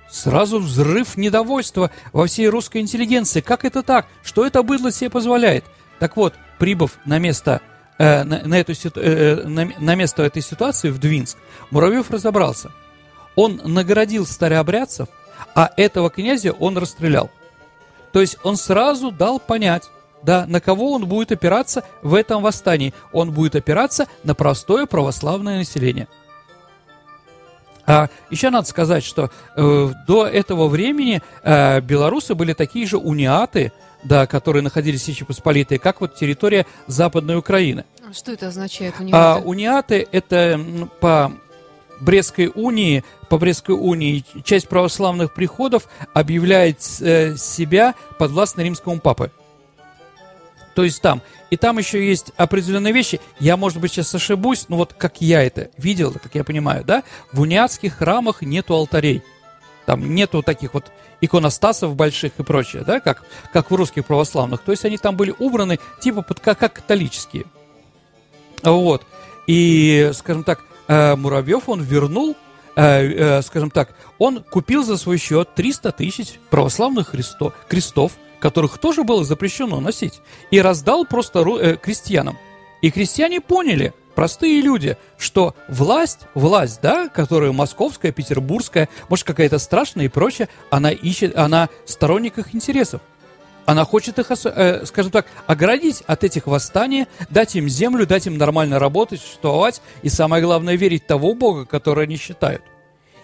Сразу 0.09 0.59
взрыв 0.59 1.17
недовольства 1.17 1.91
во 2.13 2.27
всей 2.27 2.47
русской 2.47 2.79
интеллигенции. 2.79 3.41
Как 3.41 3.65
это 3.65 3.83
так? 3.83 4.07
Что 4.23 4.45
это 4.45 4.63
быдло 4.63 4.91
себе 4.91 5.09
позволяет? 5.09 5.65
Так 5.99 6.15
вот, 6.15 6.33
прибыв 6.59 6.97
на 7.05 7.19
место, 7.19 7.61
э, 7.97 8.23
на, 8.23 8.43
на, 8.43 8.59
эту, 8.59 8.73
э, 8.95 9.43
на, 9.45 9.71
на 9.77 9.95
место 9.95 10.23
этой 10.23 10.41
ситуации 10.41 10.89
в 10.89 10.99
Двинск, 10.99 11.37
Муравьев 11.71 12.11
разобрался. 12.11 12.71
Он 13.35 13.59
наградил 13.65 14.25
старообрядцев, 14.25 15.09
а 15.55 15.71
этого 15.75 16.09
князя 16.09 16.51
он 16.51 16.77
расстрелял. 16.77 17.29
То 18.15 18.21
есть 18.21 18.37
он 18.43 18.55
сразу 18.55 19.11
дал 19.11 19.41
понять, 19.41 19.89
да, 20.23 20.45
на 20.47 20.61
кого 20.61 20.93
он 20.93 21.05
будет 21.05 21.33
опираться 21.33 21.83
в 22.01 22.13
этом 22.13 22.41
восстании. 22.41 22.93
Он 23.11 23.33
будет 23.33 23.57
опираться 23.57 24.07
на 24.23 24.33
простое 24.33 24.85
православное 24.85 25.57
население. 25.57 26.07
А 27.85 28.07
еще 28.29 28.51
надо 28.51 28.69
сказать, 28.69 29.03
что 29.03 29.31
э, 29.57 29.89
до 30.07 30.27
этого 30.27 30.69
времени 30.69 31.21
э, 31.43 31.81
белорусы 31.81 32.35
были 32.35 32.53
такие 32.53 32.87
же 32.87 32.95
униаты, 32.95 33.73
да, 34.05 34.27
которые 34.27 34.63
находились 34.63 35.01
в 35.01 35.03
Сечи 35.03 35.25
Посполитой, 35.25 35.77
как 35.77 35.99
вот 35.99 36.15
территория 36.15 36.65
Западной 36.87 37.35
Украины. 37.35 37.83
А 38.09 38.13
что 38.13 38.31
это 38.31 38.47
означает 38.47 38.97
униаты? 38.97 39.17
А, 39.17 39.41
униаты 39.43 40.07
это 40.09 40.57
по 41.01 41.33
Брестской 42.01 42.51
унии, 42.53 43.03
по 43.29 43.37
Брестской 43.37 43.75
унии 43.75 44.23
часть 44.43 44.67
православных 44.67 45.33
приходов 45.33 45.87
объявляет 46.13 46.79
э, 46.99 47.35
себя 47.37 47.95
подвластной 48.17 48.65
римскому 48.65 48.99
папы. 48.99 49.31
То 50.75 50.83
есть 50.83 51.01
там. 51.01 51.21
И 51.49 51.57
там 51.57 51.77
еще 51.77 52.05
есть 52.05 52.31
определенные 52.35 52.93
вещи. 52.93 53.21
Я, 53.39 53.55
может 53.55 53.79
быть, 53.79 53.93
сейчас 53.93 54.13
ошибусь, 54.13 54.65
но 54.67 54.77
вот 54.77 54.93
как 54.93 55.21
я 55.21 55.41
это 55.41 55.69
видел, 55.77 56.11
как 56.11 56.35
я 56.35 56.43
понимаю, 56.43 56.83
да, 56.83 57.03
в 57.31 57.41
униатских 57.41 57.97
храмах 57.97 58.41
нету 58.41 58.73
алтарей. 58.73 59.23
Там 59.85 60.15
нету 60.15 60.41
таких 60.43 60.73
вот 60.73 60.91
иконостасов 61.21 61.95
больших 61.95 62.33
и 62.39 62.43
прочее, 62.43 62.83
да, 62.85 62.99
как, 62.99 63.23
как 63.53 63.71
в 63.71 63.75
русских 63.75 64.05
православных. 64.05 64.61
То 64.61 64.71
есть 64.71 64.83
они 64.83 64.97
там 64.97 65.15
были 65.15 65.33
убраны 65.37 65.79
типа 66.01 66.23
под, 66.23 66.39
как, 66.39 66.59
как 66.59 66.73
католические. 66.73 67.45
Вот. 68.63 69.05
И, 69.47 70.11
скажем 70.13 70.43
так, 70.43 70.61
э, 70.87 71.15
Муравьев, 71.15 71.67
он 71.67 71.81
вернул, 71.81 72.35
э, 72.75 72.81
э, 72.81 73.41
скажем 73.41 73.71
так, 73.71 73.95
он 74.17 74.43
купил 74.43 74.83
за 74.83 74.97
свой 74.97 75.17
счет 75.17 75.53
300 75.55 75.91
тысяч 75.91 76.39
православных 76.49 77.09
христо, 77.09 77.53
крестов, 77.67 78.13
которых 78.39 78.77
тоже 78.77 79.03
было 79.03 79.23
запрещено 79.23 79.79
носить, 79.79 80.21
и 80.51 80.59
раздал 80.61 81.05
просто 81.05 81.77
крестьянам. 81.81 82.37
И 82.81 82.91
крестьяне 82.91 83.41
поняли, 83.41 83.93
простые 84.13 84.61
люди, 84.61 84.97
что 85.17 85.55
власть, 85.67 86.21
власть, 86.33 86.79
да, 86.81 87.09
которая 87.09 87.51
московская, 87.51 88.11
петербургская, 88.11 88.89
может 89.09 89.25
какая-то 89.25 89.57
страшная 89.59 90.05
и 90.05 90.09
прочее, 90.09 90.49
она 90.69 90.91
ищет, 90.91 91.35
она 91.35 91.69
сторонник 91.85 92.37
их 92.37 92.53
интересов. 92.53 93.01
Она 93.65 93.83
хочет 93.83 94.19
их, 94.19 94.31
э, 94.31 94.85
скажем 94.85 95.11
так, 95.11 95.25
оградить 95.47 96.03
от 96.05 96.23
этих 96.23 96.45
восстаний, 96.47 97.07
дать 97.29 97.55
им 97.55 97.67
землю, 97.67 98.05
дать 98.05 98.27
им 98.27 98.37
нормально 98.37 98.79
работать, 98.79 99.21
существовать, 99.21 99.81
и 100.03 100.09
самое 100.09 100.43
главное, 100.43 100.75
верить 100.75 101.07
того 101.07 101.33
Бога, 101.33 101.65
который 101.65 102.05
они 102.05 102.17
считают. 102.17 102.61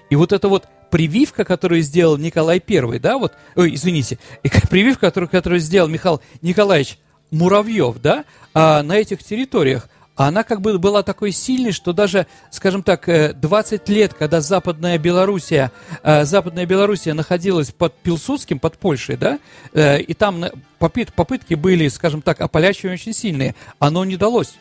И 0.10 0.15
вот 0.15 0.33
это 0.33 0.50
вот 0.50 0.65
прививка, 0.89 1.45
которую 1.45 1.81
сделал 1.81 2.17
Николай 2.17 2.62
I, 2.67 3.00
да, 3.00 3.17
вот, 3.17 3.33
ой, 3.55 3.75
извините, 3.75 4.17
прививка, 4.69 5.07
которую, 5.07 5.29
которую 5.29 5.60
сделал 5.60 5.88
Михаил 5.88 6.21
Николаевич 6.41 6.98
Муравьев, 7.29 8.01
да, 8.01 8.25
а, 8.53 8.83
на 8.83 8.98
этих 8.98 9.24
территориях, 9.24 9.88
она 10.27 10.43
как 10.43 10.61
бы 10.61 10.77
была 10.77 11.03
такой 11.03 11.31
сильной, 11.31 11.71
что 11.71 11.93
даже, 11.93 12.27
скажем 12.49 12.83
так, 12.83 13.07
20 13.39 13.89
э, 13.89 13.93
лет, 13.93 14.13
когда 14.13 14.41
Западная 14.41 14.97
Белоруссия, 14.97 15.71
э, 16.03 16.25
Западная 16.25 16.65
Белоруссия 16.65 17.13
находилась 17.13 17.71
под 17.71 17.95
Пилсудским, 17.95 18.59
под 18.59 18.77
Польшей, 18.77 19.17
да, 19.17 19.39
э, 19.73 20.01
и 20.01 20.13
там 20.13 20.45
попытки 20.79 21.53
были, 21.53 21.87
скажем 21.87 22.21
так, 22.21 22.41
ополячивания 22.41 22.95
очень 22.95 23.13
сильные, 23.13 23.55
оно 23.79 24.03
не 24.05 24.15
удалось, 24.15 24.55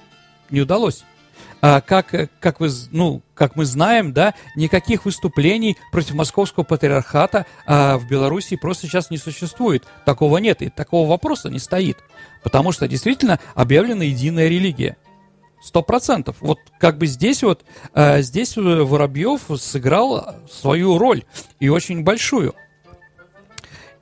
не 0.50 0.60
удалось. 0.60 1.04
А, 1.62 1.80
как, 1.80 2.14
как, 2.40 2.60
вы, 2.60 2.70
ну, 2.90 3.22
как 3.34 3.54
мы 3.54 3.66
знаем, 3.66 4.12
да, 4.12 4.34
никаких 4.56 5.04
выступлений 5.04 5.76
против 5.92 6.14
московского 6.14 6.64
патриархата 6.64 7.44
а, 7.66 7.98
в 7.98 8.08
Беларуси 8.08 8.56
просто 8.56 8.86
сейчас 8.86 9.10
не 9.10 9.18
существует. 9.18 9.84
Такого 10.06 10.38
нет, 10.38 10.62
и 10.62 10.70
такого 10.70 11.08
вопроса 11.08 11.50
не 11.50 11.58
стоит. 11.58 11.98
Потому 12.42 12.72
что 12.72 12.88
действительно 12.88 13.38
объявлена 13.54 14.04
единая 14.04 14.48
религия. 14.48 14.96
Сто 15.62 15.82
процентов. 15.82 16.36
Вот 16.40 16.58
как 16.78 16.96
бы 16.96 17.06
здесь 17.06 17.42
вот, 17.42 17.64
а, 17.92 18.22
здесь 18.22 18.56
Воробьев 18.56 19.42
сыграл 19.58 20.36
свою 20.50 20.98
роль, 20.98 21.24
и 21.58 21.68
очень 21.68 22.02
большую. 22.02 22.54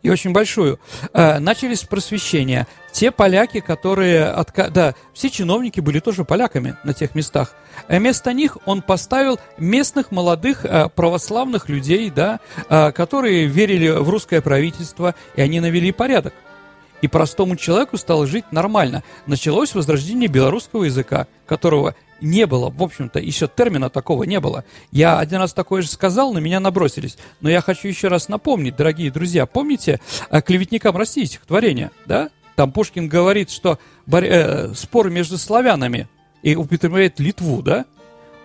и 0.02 0.10
очень 0.10 0.32
большую. 0.32 0.78
Э, 1.12 1.40
начались 1.40 1.82
просвещения. 1.82 2.68
Те 2.92 3.10
поляки, 3.10 3.58
которые... 3.60 4.26
Отка... 4.26 4.70
Да, 4.70 4.94
все 5.12 5.28
чиновники 5.28 5.80
были 5.80 5.98
тоже 5.98 6.24
поляками 6.24 6.76
на 6.84 6.94
тех 6.94 7.16
местах. 7.16 7.54
Вместо 7.88 8.32
них 8.32 8.58
он 8.64 8.82
поставил 8.82 9.40
местных 9.58 10.12
молодых 10.12 10.64
э, 10.64 10.88
православных 10.94 11.68
людей, 11.68 12.10
да, 12.10 12.38
э, 12.68 12.92
которые 12.92 13.46
верили 13.46 13.88
в 13.88 14.08
русское 14.08 14.40
правительство, 14.40 15.16
и 15.34 15.42
они 15.42 15.58
навели 15.58 15.90
порядок. 15.90 16.32
И 17.00 17.08
простому 17.08 17.56
человеку 17.56 17.96
стало 17.96 18.26
жить 18.26 18.50
нормально. 18.50 19.02
Началось 19.26 19.74
возрождение 19.74 20.28
белорусского 20.28 20.84
языка, 20.84 21.26
которого 21.46 21.94
не 22.20 22.46
было, 22.46 22.70
в 22.70 22.82
общем-то, 22.82 23.20
еще 23.20 23.46
термина 23.46 23.90
такого 23.90 24.24
не 24.24 24.40
было. 24.40 24.64
Я 24.90 25.18
один 25.18 25.38
раз 25.38 25.52
такое 25.52 25.82
же 25.82 25.88
сказал, 25.88 26.32
на 26.32 26.38
меня 26.38 26.58
набросились. 26.58 27.16
Но 27.40 27.48
я 27.48 27.60
хочу 27.60 27.88
еще 27.88 28.08
раз 28.08 28.28
напомнить, 28.28 28.76
дорогие 28.76 29.10
друзья, 29.10 29.46
помните 29.46 30.00
«Клеветникам 30.44 30.96
России» 30.96 31.24
стихотворение, 31.24 31.90
да? 32.06 32.30
Там 32.56 32.72
Пушкин 32.72 33.08
говорит, 33.08 33.50
что 33.50 33.78
э, 34.10 34.74
спор 34.74 35.10
между 35.10 35.38
славянами 35.38 36.08
и 36.42 36.56
употребляет 36.56 37.20
Литву, 37.20 37.62
да? 37.62 37.84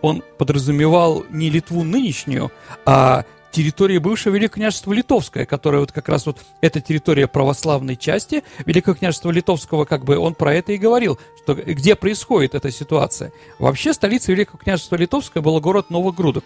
Он 0.02 0.22
подразумевал 0.38 1.26
не 1.32 1.50
Литву 1.50 1.84
нынешнюю, 1.84 2.52
а 2.86 3.26
территории 3.54 4.00
бывшего 4.00 4.34
Великого 4.34 4.56
княжества 4.56 4.92
Литовское, 4.92 5.46
которое 5.46 5.80
вот 5.80 5.92
как 5.92 6.10
раз 6.10 6.26
вот 6.26 6.40
эта 6.60 6.82
территория 6.82 7.28
православной 7.28 7.96
части 7.96 8.44
Великого 8.66 8.96
княжества 8.96 9.30
Литовского, 9.32 9.86
как 9.86 10.04
бы 10.04 10.18
он 10.18 10.34
про 10.34 10.54
это 10.54 10.74
и 10.74 10.78
говорил, 10.78 11.20
что 11.42 11.54
где 11.54 11.96
происходит 11.96 12.56
эта 12.56 12.72
ситуация. 12.72 13.32
Вообще 13.60 13.94
столица 13.94 14.32
Великого 14.32 14.58
княжества 14.58 14.96
Литовское 14.96 15.42
был 15.42 15.60
город 15.62 15.90
Новогрудок. 15.90 16.44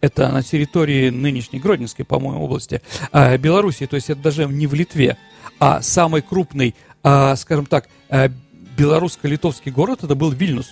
Это 0.00 0.28
на 0.30 0.42
территории 0.42 1.10
нынешней 1.10 1.58
Гродненской, 1.58 2.04
по-моему, 2.04 2.44
области 2.44 2.82
а, 3.10 3.36
Белоруссии, 3.36 3.86
то 3.86 3.96
есть 3.96 4.10
это 4.10 4.20
даже 4.20 4.46
не 4.46 4.66
в 4.66 4.74
Литве, 4.74 5.16
а 5.58 5.82
самый 5.82 6.22
крупный, 6.22 6.74
а, 7.02 7.34
скажем 7.36 7.66
так, 7.66 7.88
а, 8.10 8.28
белорусско-литовский 8.76 9.72
город 9.72 10.04
это 10.04 10.14
был 10.14 10.30
Вильнюс. 10.30 10.70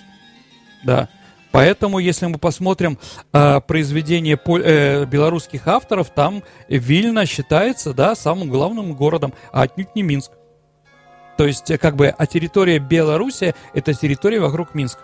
Да, 0.85 1.09
Поэтому, 1.53 1.99
если 1.99 2.27
мы 2.27 2.39
посмотрим 2.39 2.99
э, 3.33 3.61
произведения 3.61 4.39
по, 4.39 4.59
э, 4.59 5.05
белорусских 5.05 5.69
авторов, 5.69 6.09
там 6.09 6.43
Вильна 6.67 7.27
считается, 7.27 7.93
да, 7.93 8.15
самым 8.15 8.49
главным 8.49 8.95
городом, 8.95 9.35
а 9.53 9.63
отнюдь 9.63 9.95
не 9.95 10.03
Минск. 10.03 10.33
То 11.37 11.47
есть, 11.47 11.71
э, 11.71 11.77
как 11.77 11.95
бы, 11.95 12.09
а 12.09 12.27
территория 12.27 12.79
Беларуси– 12.79 13.55
это 13.75 13.93
территория 13.93 14.41
вокруг 14.41 14.75
Минска. 14.75 15.03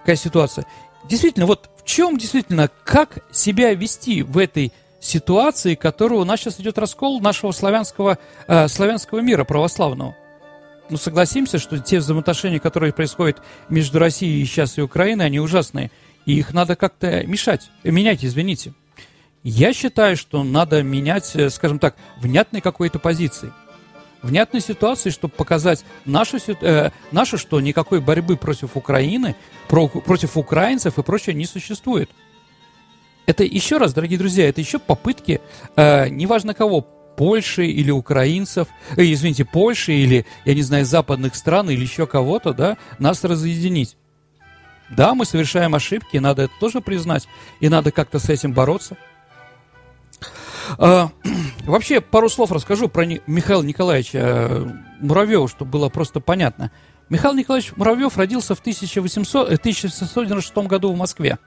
Какая 0.00 0.16
ситуация? 0.16 0.64
Действительно, 1.04 1.44
вот 1.44 1.68
в 1.76 1.84
чем 1.84 2.16
действительно, 2.16 2.70
как 2.84 3.18
себя 3.30 3.74
вести 3.74 4.22
в 4.22 4.38
этой 4.38 4.72
ситуации, 4.98 5.74
которую 5.74 6.22
у 6.22 6.24
нас 6.24 6.40
сейчас 6.40 6.58
идет 6.58 6.78
раскол 6.78 7.20
нашего 7.20 7.52
славянского, 7.52 8.16
э, 8.46 8.68
славянского 8.68 9.20
мира 9.20 9.44
православного– 9.44 10.16
ну, 10.90 10.96
согласимся, 10.96 11.58
что 11.58 11.78
те 11.78 11.98
взаимоотношения, 11.98 12.60
которые 12.60 12.92
происходят 12.92 13.42
между 13.68 13.98
Россией 13.98 14.44
сейчас 14.44 14.78
и 14.78 14.82
Украиной, 14.82 15.26
они 15.26 15.40
ужасные. 15.40 15.90
И 16.26 16.38
их 16.38 16.52
надо 16.52 16.76
как-то 16.76 17.26
мешать, 17.26 17.70
менять, 17.84 18.24
извините. 18.24 18.72
Я 19.42 19.72
считаю, 19.72 20.16
что 20.16 20.42
надо 20.44 20.82
менять, 20.82 21.34
э, 21.34 21.48
скажем 21.50 21.78
так, 21.78 21.96
внятной 22.18 22.60
какой-то 22.60 22.98
позиции. 22.98 23.52
Внятной 24.22 24.60
ситуации, 24.60 25.10
чтобы 25.10 25.32
показать 25.34 25.84
нашу, 26.04 26.38
э, 26.60 26.90
нашу, 27.12 27.38
что 27.38 27.60
никакой 27.60 28.00
борьбы 28.00 28.36
против 28.36 28.76
Украины, 28.76 29.36
про, 29.68 29.88
против 29.88 30.36
украинцев 30.36 30.98
и 30.98 31.02
прочее 31.02 31.34
не 31.34 31.46
существует. 31.46 32.10
Это 33.26 33.44
еще 33.44 33.76
раз, 33.76 33.94
дорогие 33.94 34.18
друзья, 34.18 34.48
это 34.48 34.60
еще 34.60 34.78
попытки, 34.78 35.40
э, 35.76 36.08
неважно 36.08 36.52
кого, 36.52 36.86
Польши 37.18 37.66
или 37.66 37.90
украинцев, 37.90 38.68
э, 38.96 39.02
извините, 39.12 39.44
Польши 39.44 39.92
или, 39.92 40.24
я 40.44 40.54
не 40.54 40.62
знаю, 40.62 40.84
западных 40.86 41.34
стран 41.34 41.68
или 41.68 41.82
еще 41.82 42.06
кого-то, 42.06 42.54
да, 42.54 42.78
нас 43.00 43.24
разъединить. 43.24 43.96
Да, 44.88 45.14
мы 45.14 45.24
совершаем 45.24 45.74
ошибки, 45.74 46.16
надо 46.18 46.42
это 46.44 46.52
тоже 46.60 46.80
признать, 46.80 47.26
и 47.58 47.68
надо 47.68 47.90
как-то 47.90 48.20
с 48.20 48.28
этим 48.30 48.52
бороться. 48.52 48.96
А, 50.78 51.10
вообще, 51.64 52.00
пару 52.00 52.28
слов 52.28 52.52
расскажу 52.52 52.88
про 52.88 53.04
Михаила 53.04 53.62
Николаевича 53.62 54.18
э, 54.18 54.66
Муравьева, 55.00 55.48
чтобы 55.48 55.72
было 55.72 55.88
просто 55.88 56.20
понятно. 56.20 56.70
Михаил 57.08 57.34
Николаевич 57.34 57.72
Муравьев 57.74 58.16
родился 58.16 58.54
в 58.54 58.60
1800, 58.60 59.46
1796 59.46 60.52
э, 60.56 60.62
году 60.68 60.92
в 60.92 60.96
Москве. 60.96 61.38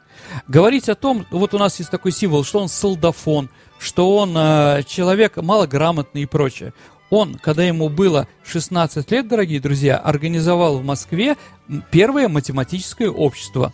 Говорить 0.49 0.89
о 0.89 0.95
том, 0.95 1.25
вот 1.31 1.53
у 1.53 1.57
нас 1.57 1.79
есть 1.79 1.91
такой 1.91 2.11
символ, 2.11 2.43
что 2.43 2.59
он 2.59 2.67
солдафон, 2.67 3.49
что 3.81 4.15
он 4.15 4.33
э, 4.37 4.83
человек 4.85 5.37
малограмотный 5.37 6.21
и 6.21 6.25
прочее. 6.27 6.73
Он, 7.09 7.35
когда 7.35 7.63
ему 7.63 7.89
было 7.89 8.27
16 8.45 9.09
лет, 9.11 9.27
дорогие 9.27 9.59
друзья, 9.59 9.97
организовал 9.97 10.77
в 10.77 10.85
Москве 10.85 11.35
первое 11.89 12.29
математическое 12.29 13.09
общество. 13.09 13.73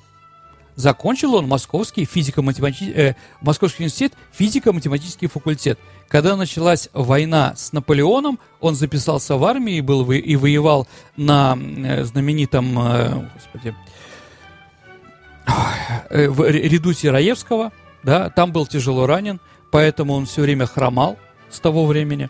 Закончил 0.76 1.36
он 1.36 1.48
Московский, 1.48 2.06
физико-математи... 2.06 2.94
э, 2.96 3.16
Московский 3.42 3.84
университет 3.84 4.14
физико-математический 4.32 5.28
факультет. 5.28 5.78
Когда 6.08 6.38
началась 6.38 6.88
война 6.94 7.54
с 7.58 7.74
Наполеоном, 7.74 8.40
он 8.62 8.76
записался 8.76 9.36
в 9.36 9.44
армию 9.44 9.80
и, 9.80 9.82
был, 9.82 10.10
и 10.10 10.36
воевал 10.38 10.88
на 11.18 11.58
э, 11.58 12.06
знаменитом 12.06 12.80
э, 12.80 13.30
господи, 13.34 13.76
э, 16.10 16.30
в 16.30 16.50
редуте 16.50 17.12
Раевского. 17.12 17.74
Да, 18.04 18.30
там 18.30 18.54
был 18.54 18.66
тяжело 18.66 19.06
ранен 19.06 19.42
поэтому 19.72 20.14
он 20.14 20.26
все 20.26 20.42
время 20.42 20.66
хромал 20.66 21.18
с 21.50 21.60
того 21.60 21.86
времени. 21.86 22.30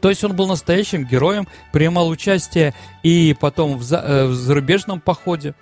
То 0.00 0.10
есть 0.10 0.22
он 0.24 0.36
был 0.36 0.46
настоящим 0.46 1.04
героем, 1.04 1.48
принимал 1.72 2.08
участие 2.08 2.74
и 3.02 3.34
потом 3.40 3.78
в, 3.78 3.82
за, 3.82 3.96
э, 3.98 4.26
в 4.26 4.34
зарубежном 4.34 5.00
походе. 5.00 5.54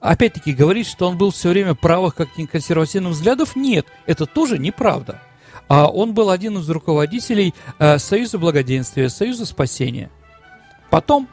Опять-таки, 0.00 0.52
говорить, 0.52 0.88
что 0.88 1.08
он 1.08 1.16
был 1.16 1.30
все 1.30 1.50
время 1.50 1.74
правых, 1.74 2.14
как 2.14 2.28
консервативных 2.50 3.12
взглядов, 3.12 3.56
нет, 3.56 3.86
это 4.06 4.26
тоже 4.26 4.58
неправда. 4.58 5.22
А 5.68 5.86
он 5.86 6.12
был 6.12 6.30
один 6.30 6.58
из 6.58 6.68
руководителей 6.68 7.54
э, 7.78 7.98
Союза 7.98 8.38
Благоденствия, 8.38 9.08
Союза 9.08 9.46
Спасения. 9.46 10.10
Потом, 10.90 11.28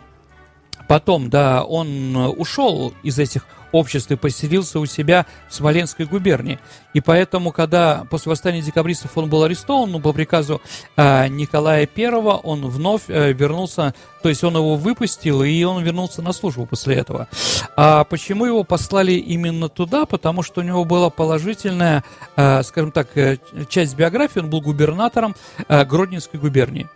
потом, 0.89 1.29
да, 1.29 1.63
он 1.63 2.15
ушел 2.15 2.93
из 3.03 3.19
этих 3.19 3.45
обществе 3.71 4.17
поселился 4.17 4.79
у 4.79 4.85
себя 4.85 5.25
в 5.47 5.53
Смоленской 5.53 6.05
губернии. 6.05 6.59
И 6.93 7.01
поэтому, 7.01 7.51
когда 7.51 8.05
после 8.09 8.31
восстания 8.31 8.61
декабристов 8.61 9.17
он 9.17 9.29
был 9.29 9.43
арестован, 9.43 9.91
ну, 9.91 9.99
по 9.99 10.13
приказу 10.13 10.61
э, 10.97 11.27
Николая 11.27 11.87
I, 11.95 12.07
он 12.07 12.67
вновь 12.67 13.03
э, 13.07 13.31
вернулся, 13.33 13.93
то 14.23 14.29
есть 14.29 14.43
он 14.43 14.55
его 14.55 14.75
выпустил, 14.75 15.43
и 15.43 15.63
он 15.63 15.83
вернулся 15.83 16.21
на 16.21 16.33
службу 16.33 16.65
после 16.65 16.95
этого. 16.95 17.27
А 17.75 18.03
почему 18.03 18.45
его 18.45 18.63
послали 18.63 19.13
именно 19.13 19.69
туда? 19.69 20.05
Потому 20.05 20.43
что 20.43 20.61
у 20.61 20.63
него 20.63 20.83
была 20.85 21.09
положительная, 21.09 22.03
э, 22.35 22.63
скажем 22.63 22.91
так, 22.91 23.15
э, 23.15 23.37
часть 23.69 23.95
биографии, 23.95 24.39
он 24.39 24.49
был 24.49 24.61
губернатором 24.61 25.35
э, 25.67 25.85
Гродненской 25.85 26.39
губернии. 26.39 26.89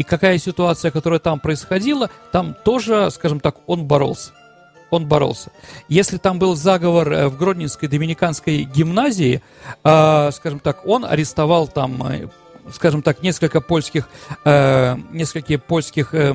И 0.00 0.02
какая 0.02 0.38
ситуация, 0.38 0.90
которая 0.90 1.20
там 1.20 1.38
происходила, 1.40 2.08
там 2.32 2.56
тоже, 2.64 3.10
скажем 3.10 3.38
так, 3.38 3.56
он 3.66 3.84
боролся 3.84 4.32
он 4.88 5.06
боролся. 5.06 5.52
Если 5.88 6.16
там 6.16 6.40
был 6.40 6.56
заговор 6.56 7.12
э, 7.12 7.28
в 7.28 7.36
Гродненской 7.38 7.88
доминиканской 7.88 8.64
гимназии, 8.64 9.40
э, 9.84 10.30
скажем 10.32 10.58
так, 10.58 10.84
он 10.84 11.04
арестовал 11.04 11.68
там, 11.68 12.02
э, 12.08 12.26
скажем 12.72 13.02
так, 13.02 13.22
несколько 13.22 13.60
польских, 13.60 14.08
э, 14.44 14.96
несколько 15.12 15.58
польских 15.58 16.12
э, 16.12 16.34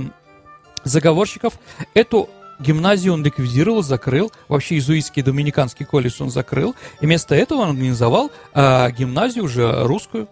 заговорщиков. 0.85 1.59
Эту 1.93 2.29
гимназию 2.59 3.13
он 3.13 3.25
ликвидировал, 3.25 3.83
закрыл. 3.83 4.31
Вообще 4.47 4.77
изуитский 4.77 5.21
доминиканский 5.21 5.85
колледж 5.85 6.21
он 6.21 6.29
закрыл. 6.29 6.75
И 7.01 7.05
вместо 7.05 7.35
этого 7.35 7.59
он 7.63 7.71
организовал 7.71 8.31
э, 8.53 8.91
гимназию 8.91 9.43
уже 9.43 9.83
русскую. 9.83 10.29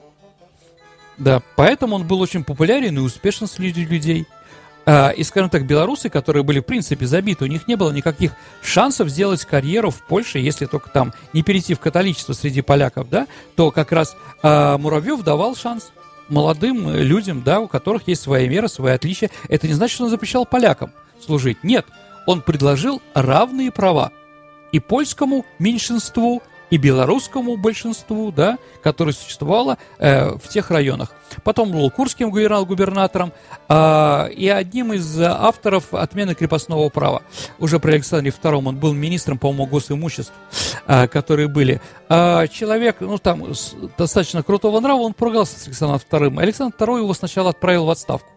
Да, 1.17 1.41
поэтому 1.55 1.95
он 1.95 2.07
был 2.07 2.21
очень 2.21 2.43
популярен 2.43 2.97
и 2.97 3.01
успешен 3.01 3.47
среди 3.47 3.85
людей. 3.85 4.27
А, 4.85 5.11
и, 5.11 5.23
скажем 5.23 5.49
так, 5.49 5.65
белорусы, 5.65 6.09
которые 6.09 6.43
были, 6.43 6.59
в 6.59 6.63
принципе, 6.63 7.05
забиты, 7.05 7.45
у 7.45 7.47
них 7.47 7.67
не 7.67 7.75
было 7.75 7.91
никаких 7.91 8.33
шансов 8.61 9.09
сделать 9.09 9.45
карьеру 9.45 9.91
в 9.91 10.05
Польше, 10.05 10.39
если 10.39 10.65
только 10.65 10.89
там 10.89 11.13
не 11.31 11.41
перейти 11.41 11.73
в 11.73 11.79
католичество 11.79 12.33
среди 12.33 12.61
поляков, 12.61 13.09
да, 13.09 13.27
то 13.55 13.71
как 13.71 13.91
раз 13.93 14.17
э, 14.41 14.77
Муравьев 14.77 15.23
давал 15.23 15.55
шанс 15.55 15.91
молодым 16.27 16.89
людям, 16.89 17.43
да, 17.43 17.61
у 17.61 17.67
которых 17.67 18.07
есть 18.07 18.21
своя 18.21 18.47
мера, 18.49 18.67
свои 18.67 18.93
отличия. 18.93 19.29
Это 19.47 19.67
не 19.67 19.73
значит, 19.73 19.95
что 19.95 20.05
он 20.05 20.09
запрещал 20.09 20.45
полякам 20.45 20.91
служить. 21.23 21.63
Нет, 21.63 21.85
он 22.25 22.41
предложил 22.41 23.01
равные 23.13 23.71
права 23.71 24.11
и 24.73 24.79
польскому 24.79 25.45
меньшинству, 25.59 26.41
и 26.73 26.77
белорусскому 26.77 27.55
большинству, 27.55 28.31
да, 28.31 28.57
которое 28.81 29.13
существовало 29.13 29.77
э, 29.99 30.31
в 30.31 30.47
тех 30.47 30.71
районах. 30.71 31.11
Потом 31.43 31.71
был 31.71 31.91
Курским 31.91 32.31
губернатором 32.31 33.31
э, 33.69 34.31
и 34.31 34.49
одним 34.49 34.93
из 34.93 35.19
авторов 35.21 35.93
отмены 35.93 36.33
крепостного 36.33 36.89
права. 36.89 37.21
Уже 37.59 37.79
при 37.79 37.91
Александре 37.91 38.31
II 38.31 38.65
он 38.65 38.77
был 38.77 38.93
министром, 38.93 39.37
по-моему, 39.37 39.67
госимуществ, 39.67 40.33
э, 40.87 41.07
которые 41.07 41.47
были. 41.47 41.79
Э, 42.09 42.47
человек, 42.47 42.95
ну, 43.01 43.19
там, 43.19 43.53
с, 43.53 43.75
достаточно 43.95 44.41
крутого 44.41 44.79
нрава, 44.79 45.01
он 45.01 45.13
поругался 45.13 45.59
с 45.59 45.67
Александром 45.67 46.01
II. 46.09 46.41
Александр 46.41 46.75
II 46.75 46.97
его 47.01 47.13
сначала 47.13 47.51
отправил 47.51 47.85
в 47.85 47.91
отставку. 47.91 48.29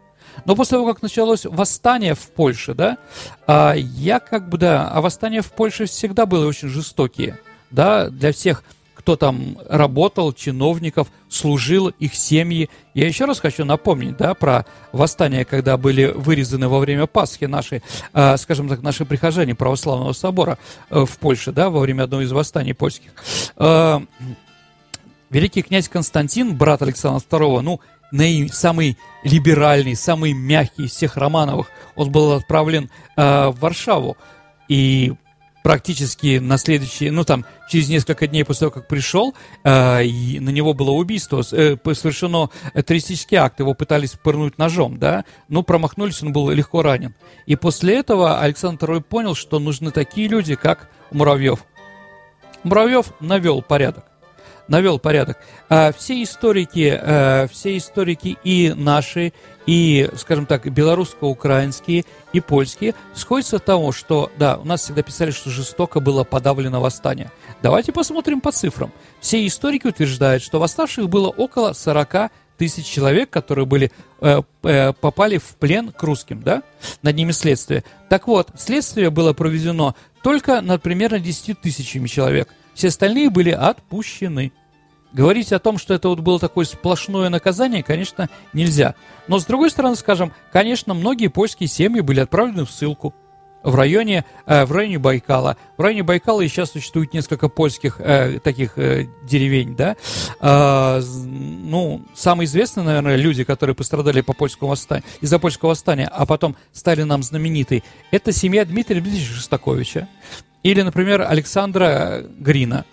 Но 0.44 0.55
после 0.55 0.77
того, 0.77 0.92
как 0.92 1.01
началось 1.01 1.46
восстание 1.46 2.14
в 2.14 2.29
Польше, 2.33 2.75
да, 2.75 2.99
а, 3.46 3.72
я 3.72 4.20
как 4.20 4.51
бы, 4.51 4.59
да, 4.59 4.90
а 4.92 5.01
восстания 5.01 5.40
в 5.40 5.51
Польше 5.53 5.87
всегда 5.87 6.27
были 6.27 6.44
очень 6.44 6.68
жестокие, 6.68 7.38
да, 7.77 8.09
для 8.09 8.33
всех, 8.33 8.65
кто 8.95 9.15
там 9.15 9.59
работал, 9.69 10.33
чиновников, 10.33 11.09
служил, 11.29 11.89
их 11.89 12.15
семьи. 12.15 12.69
Я 12.95 13.07
еще 13.07 13.27
раз 13.27 13.39
хочу 13.39 13.65
напомнить, 13.65 14.17
да, 14.17 14.35
про 14.35 14.65
восстание, 14.93 15.45
когда 15.45 15.77
были 15.77 16.07
вырезаны 16.07 16.69
во 16.69 16.79
время 16.81 17.07
Пасхи 17.07 17.45
наши, 17.45 17.83
э, 18.15 18.37
скажем 18.39 18.69
так, 18.69 18.83
наши 18.83 19.05
прихожане 19.05 19.55
православного 19.55 20.12
собора 20.12 20.59
э, 20.91 21.05
в 21.05 21.19
Польше, 21.19 21.53
да, 21.53 21.71
во 21.71 21.81
время 21.81 22.05
одного 22.05 22.23
из 22.23 22.33
восстаний 22.33 22.75
польских. 22.75 23.11
Э, 23.57 24.01
великий 25.31 25.62
князь 25.62 25.89
Константин, 25.89 26.57
брат 26.57 26.81
Александра 26.83 27.23
II, 27.31 27.61
ну, 27.61 27.81
самый 28.53 28.97
либеральный, 29.23 29.95
самый 29.97 30.33
мягкий 30.33 30.85
из 30.85 30.93
всех 30.93 31.17
Романовых. 31.17 31.67
Он 31.95 32.11
был 32.11 32.33
отправлен 32.33 32.91
э, 33.17 33.49
в 33.49 33.61
Варшаву. 33.61 34.17
И 34.69 35.15
практически 35.67 36.39
на 36.39 36.59
следующий, 36.59 37.11
ну 37.11 37.25
там, 37.25 37.45
через 37.69 37.89
несколько 37.89 38.29
дней 38.29 38.45
после 38.45 38.61
того, 38.61 38.71
как 38.71 38.87
пришел, 38.87 39.35
э, 39.65 40.05
и 40.05 40.39
на 40.39 40.51
него 40.51 40.75
было 40.75 40.93
убийство, 40.93 41.43
э, 41.51 41.77
совершено 41.93 42.51
террористический 42.73 43.37
акт, 43.37 43.59
его 43.59 43.75
пытались 43.75 44.13
пырнуть 44.13 44.59
ножом, 44.59 44.97
да, 45.01 45.25
но 45.49 45.65
промахнулись, 45.65 46.23
он 46.23 46.33
был 46.33 46.51
легко 46.51 46.83
ранен. 46.83 47.17
И 47.47 47.57
после 47.57 47.97
этого 47.99 48.39
Александр 48.39 48.93
II 48.93 49.01
понял, 49.01 49.35
что 49.35 49.59
нужны 49.59 49.91
такие 49.91 50.29
люди, 50.29 50.55
как 50.55 50.89
Муравьев. 51.11 51.65
Муравьев 52.63 53.07
навел 53.19 53.61
порядок 53.61 54.05
навел 54.69 54.99
порядок. 54.99 55.39
А 55.69 55.93
все 55.93 56.23
историки, 56.23 56.99
а, 57.01 57.47
все 57.49 57.77
историки 57.77 58.37
и 58.45 58.73
наши, 58.75 59.33
и, 59.67 60.09
скажем 60.17 60.47
так, 60.47 60.71
белорусско-украинские, 60.71 62.05
и 62.33 62.41
польские, 62.41 62.95
сходятся 63.15 63.57
от 63.57 63.65
того, 63.65 63.93
что, 63.93 64.31
да, 64.39 64.59
у 64.59 64.65
нас 64.65 64.83
всегда 64.83 65.03
писали, 65.03 65.31
что 65.31 65.51
жестоко 65.51 66.01
было 66.01 66.25
подавлено 66.25 66.81
восстание. 66.81 67.31
Давайте 67.63 67.93
посмотрим 67.93 68.41
по 68.41 68.53
цифрам. 68.53 68.93
Все 69.21 69.47
историки 69.47 69.87
утверждают, 69.87 70.43
что 70.43 70.61
восставших 70.61 71.09
было 71.09 71.29
около 71.29 71.73
40 71.73 72.31
тысяч 72.59 72.87
человек, 72.87 73.29
которые 73.31 73.67
были, 73.67 73.93
э, 74.21 74.41
э, 74.63 74.93
попали 74.95 75.39
в 75.39 75.57
плен 75.57 75.91
к 75.93 76.03
русским, 76.03 76.43
да? 76.43 76.63
Над 77.03 77.15
ними 77.15 77.33
следствие. 77.33 77.85
Так 78.09 78.29
вот, 78.29 78.49
следствие 78.57 79.11
было 79.11 79.35
проведено 79.35 79.95
только 80.23 80.63
над 80.63 80.83
примерно 80.83 81.19
10 81.19 81.61
тысячами 81.61 82.07
человек– 82.07 82.49
все 82.77 82.89
остальные 82.89 83.31
были 83.31 83.51
отпущены. 83.51 84.53
Говорить 85.12 85.51
о 85.53 85.59
том, 85.59 85.79
что 85.79 85.95
это 85.95 86.11
вот 86.11 86.21
было 86.21 86.39
такое 86.39 86.67
сплошное 86.67 87.31
наказание, 87.31 87.83
конечно, 87.83 88.29
нельзя. 88.53 88.95
Но, 89.29 89.39
с 89.39 89.47
другой 89.47 89.71
стороны, 89.71 89.97
скажем, 89.97 90.33
конечно, 90.53 90.93
многие 90.93 91.29
польские 91.29 91.69
семьи 91.69 92.01
были 92.01 92.21
отправлены 92.21 92.67
в 92.67 92.71
ссылку 92.71 93.15
в 93.62 93.75
районе, 93.75 94.25
э, 94.47 94.65
в 94.65 94.73
районе 94.73 94.99
Байкала. 94.99 95.57
В 95.77 95.81
районе 95.81 96.03
Байкала 96.03 96.41
и 96.43 96.49
сейчас 96.49 96.71
существует 96.71 97.15
несколько 97.15 97.49
польских 97.49 97.99
э, 97.99 98.39
таких 98.41 98.79
э, 98.79 99.07
деревень, 99.25 99.75
да. 99.75 99.97
Э, 100.41 101.01
ну, 101.01 102.03
самые 102.15 102.45
известные, 102.45 102.85
наверное, 102.85 103.17
люди, 103.17 103.43
которые 103.43 103.75
пострадали 103.75 104.21
по 104.21 104.35
польскому 104.35 104.71
восстанию, 104.71 105.05
из-за 105.21 105.39
польского 105.39 105.71
восстания, 105.71 106.07
а 106.07 106.27
потом 106.27 106.57
стали 106.73 107.03
нам 107.03 107.23
знаменитые, 107.23 107.83
это 108.12 108.33
семья 108.33 108.65
Дмитрия 108.65 109.01
Дмитриевича 109.01 109.35
Шостаковича. 109.35 110.09
Или, 110.67 110.83
например, 110.83 111.23
Александра 111.23 112.25
Грина, 112.41 112.85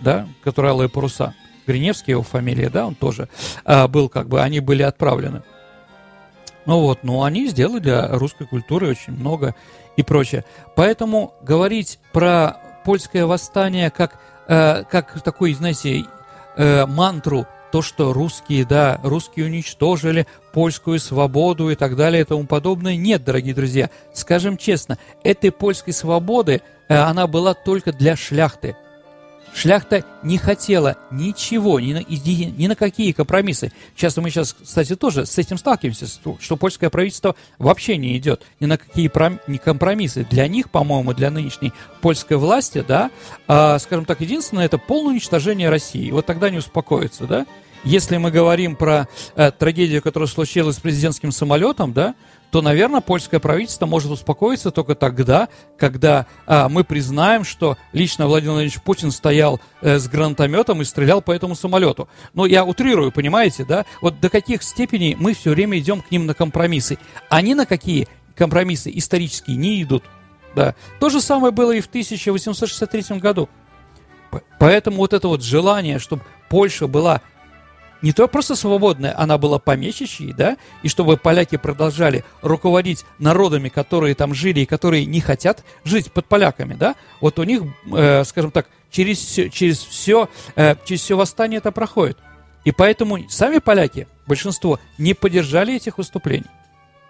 да, 0.00 0.26
который 0.42 0.72
«Алые 0.72 0.88
паруса». 0.88 1.32
Гриневский 1.64 2.10
его 2.10 2.24
фамилия, 2.24 2.70
да, 2.70 2.88
он 2.88 2.96
тоже 2.96 3.28
а, 3.64 3.86
был, 3.86 4.08
как 4.08 4.26
бы, 4.28 4.42
они 4.42 4.58
были 4.58 4.82
отправлены. 4.82 5.44
Ну 6.66 6.80
вот, 6.80 7.04
ну 7.04 7.22
они 7.22 7.46
сделали 7.46 7.78
для 7.78 8.08
русской 8.08 8.48
культуры 8.48 8.88
очень 8.88 9.12
много 9.12 9.54
и 9.96 10.02
прочее. 10.02 10.44
Поэтому 10.74 11.32
говорить 11.42 12.00
про 12.10 12.56
польское 12.84 13.24
восстание 13.26 13.90
как, 13.90 14.18
э, 14.48 14.82
как 14.90 15.22
такой, 15.22 15.54
знаете, 15.54 16.06
э, 16.56 16.84
мантру, 16.86 17.46
то, 17.70 17.82
что 17.82 18.12
русские, 18.12 18.64
да, 18.64 19.00
русские 19.02 19.46
уничтожили 19.46 20.26
польскую 20.52 20.98
свободу 20.98 21.70
и 21.70 21.74
так 21.74 21.96
далее 21.96 22.22
и 22.22 22.24
тому 22.24 22.46
подобное, 22.46 22.96
нет, 22.96 23.24
дорогие 23.24 23.54
друзья. 23.54 23.90
Скажем 24.12 24.56
честно, 24.56 24.98
этой 25.22 25.50
польской 25.50 25.92
свободы 25.92 26.60
Э, 26.90 27.02
она 27.02 27.28
была 27.28 27.54
только 27.54 27.92
для 27.92 28.16
шляхты. 28.16 28.76
Шляхта 29.54 30.04
не 30.22 30.38
хотела 30.38 30.96
ничего, 31.10 31.80
ни 31.80 31.92
на, 31.92 31.98
ни 32.00 32.66
на 32.66 32.76
какие 32.76 33.12
компромиссы. 33.12 33.72
Сейчас 33.96 34.16
мы 34.16 34.30
сейчас, 34.30 34.52
кстати, 34.52 34.94
тоже 34.94 35.26
с 35.26 35.38
этим 35.38 35.58
сталкиваемся, 35.58 36.06
что 36.38 36.56
польское 36.56 36.90
правительство 36.90 37.34
вообще 37.58 37.96
не 37.96 38.16
идет 38.16 38.42
ни 38.60 38.66
на 38.66 38.78
какие 38.78 39.08
пром, 39.08 39.40
ни 39.46 39.56
компромиссы. 39.56 40.26
Для 40.30 40.46
них, 40.48 40.70
по-моему, 40.70 41.12
для 41.14 41.30
нынешней 41.30 41.72
польской 42.00 42.36
власти, 42.36 42.84
да, 42.86 43.10
э, 43.48 43.78
скажем 43.78 44.04
так, 44.04 44.20
единственное, 44.20 44.66
это 44.66 44.78
полное 44.78 45.12
уничтожение 45.12 45.68
России. 45.68 46.10
Вот 46.10 46.26
тогда 46.26 46.50
не 46.50 46.58
успокоится, 46.58 47.24
да. 47.24 47.46
Если 47.84 48.18
мы 48.18 48.30
говорим 48.30 48.76
про 48.76 49.08
э, 49.36 49.50
трагедию, 49.52 50.02
которая 50.02 50.28
случилась 50.28 50.76
с 50.76 50.80
президентским 50.80 51.32
самолетом, 51.32 51.92
да, 51.92 52.14
то, 52.50 52.62
наверное, 52.62 53.00
польское 53.00 53.40
правительство 53.40 53.86
может 53.86 54.10
успокоиться 54.10 54.70
только 54.70 54.94
тогда, 54.94 55.48
когда 55.78 56.26
а, 56.46 56.68
мы 56.68 56.82
признаем, 56.82 57.44
что 57.44 57.78
лично 57.92 58.26
Владимир 58.26 58.54
Владимирович 58.54 58.82
Путин 58.82 59.12
стоял 59.12 59.60
э, 59.80 59.98
с 59.98 60.08
гранатометом 60.08 60.82
и 60.82 60.84
стрелял 60.84 61.22
по 61.22 61.30
этому 61.30 61.54
самолету. 61.54 62.08
Но 62.34 62.46
я 62.46 62.64
утрирую, 62.64 63.12
понимаете, 63.12 63.64
да? 63.64 63.86
Вот 64.02 64.20
до 64.20 64.28
каких 64.28 64.62
степеней 64.62 65.16
мы 65.18 65.32
все 65.34 65.50
время 65.50 65.78
идем 65.78 66.02
к 66.02 66.10
ним 66.10 66.26
на 66.26 66.34
компромиссы. 66.34 66.98
Они 67.28 67.54
на 67.54 67.66
какие 67.66 68.08
компромиссы 68.34 68.90
исторические 68.92 69.56
не 69.56 69.82
идут. 69.82 70.02
Да. 70.54 70.74
То 70.98 71.08
же 71.08 71.20
самое 71.20 71.52
было 71.52 71.70
и 71.72 71.80
в 71.80 71.86
1863 71.86 73.18
году. 73.18 73.48
Поэтому 74.58 74.98
вот 74.98 75.12
это 75.12 75.28
вот 75.28 75.42
желание, 75.42 75.98
чтобы 75.98 76.22
Польша 76.48 76.86
была 76.88 77.22
не 78.02 78.12
то 78.12 78.28
просто 78.28 78.56
свободная, 78.56 79.14
она 79.18 79.38
была 79.38 79.58
помещичьей, 79.58 80.32
да, 80.32 80.56
и 80.82 80.88
чтобы 80.88 81.16
поляки 81.16 81.56
продолжали 81.56 82.24
руководить 82.42 83.04
народами, 83.18 83.68
которые 83.68 84.14
там 84.14 84.34
жили 84.34 84.60
и 84.60 84.66
которые 84.66 85.04
не 85.04 85.20
хотят 85.20 85.64
жить 85.84 86.12
под 86.12 86.26
поляками, 86.26 86.74
да, 86.74 86.94
вот 87.20 87.38
у 87.38 87.42
них, 87.42 87.62
э, 87.92 88.24
скажем 88.24 88.50
так, 88.50 88.68
через, 88.90 89.20
через, 89.52 89.78
все, 89.78 90.28
э, 90.56 90.76
через 90.84 91.02
все 91.02 91.16
восстание 91.16 91.58
это 91.58 91.72
проходит. 91.72 92.18
И 92.64 92.72
поэтому 92.72 93.28
сами 93.28 93.58
поляки, 93.58 94.06
большинство, 94.26 94.78
не 94.98 95.14
поддержали 95.14 95.74
этих 95.74 95.98
выступлений. 95.98 96.46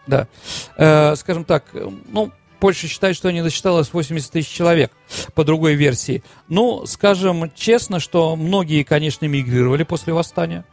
Да. 0.07 0.29
Э, 0.77 1.15
скажем 1.17 1.45
так, 1.45 1.65
ну, 2.09 2.33
Польша 2.61 2.87
считает, 2.87 3.17
что 3.17 3.31
не 3.31 3.43
досчиталось 3.43 3.93
80 3.93 4.31
тысяч 4.31 4.49
человек, 4.49 4.93
по 5.35 5.45
другой 5.45 5.75
версии. 5.75 6.23
Ну, 6.49 6.85
скажем 6.87 7.51
честно, 7.55 8.01
что 8.01 8.37
многие, 8.37 8.83
конечно, 8.83 9.25
мигрировали 9.27 9.83
после 9.83 10.13
восстания 10.13 10.65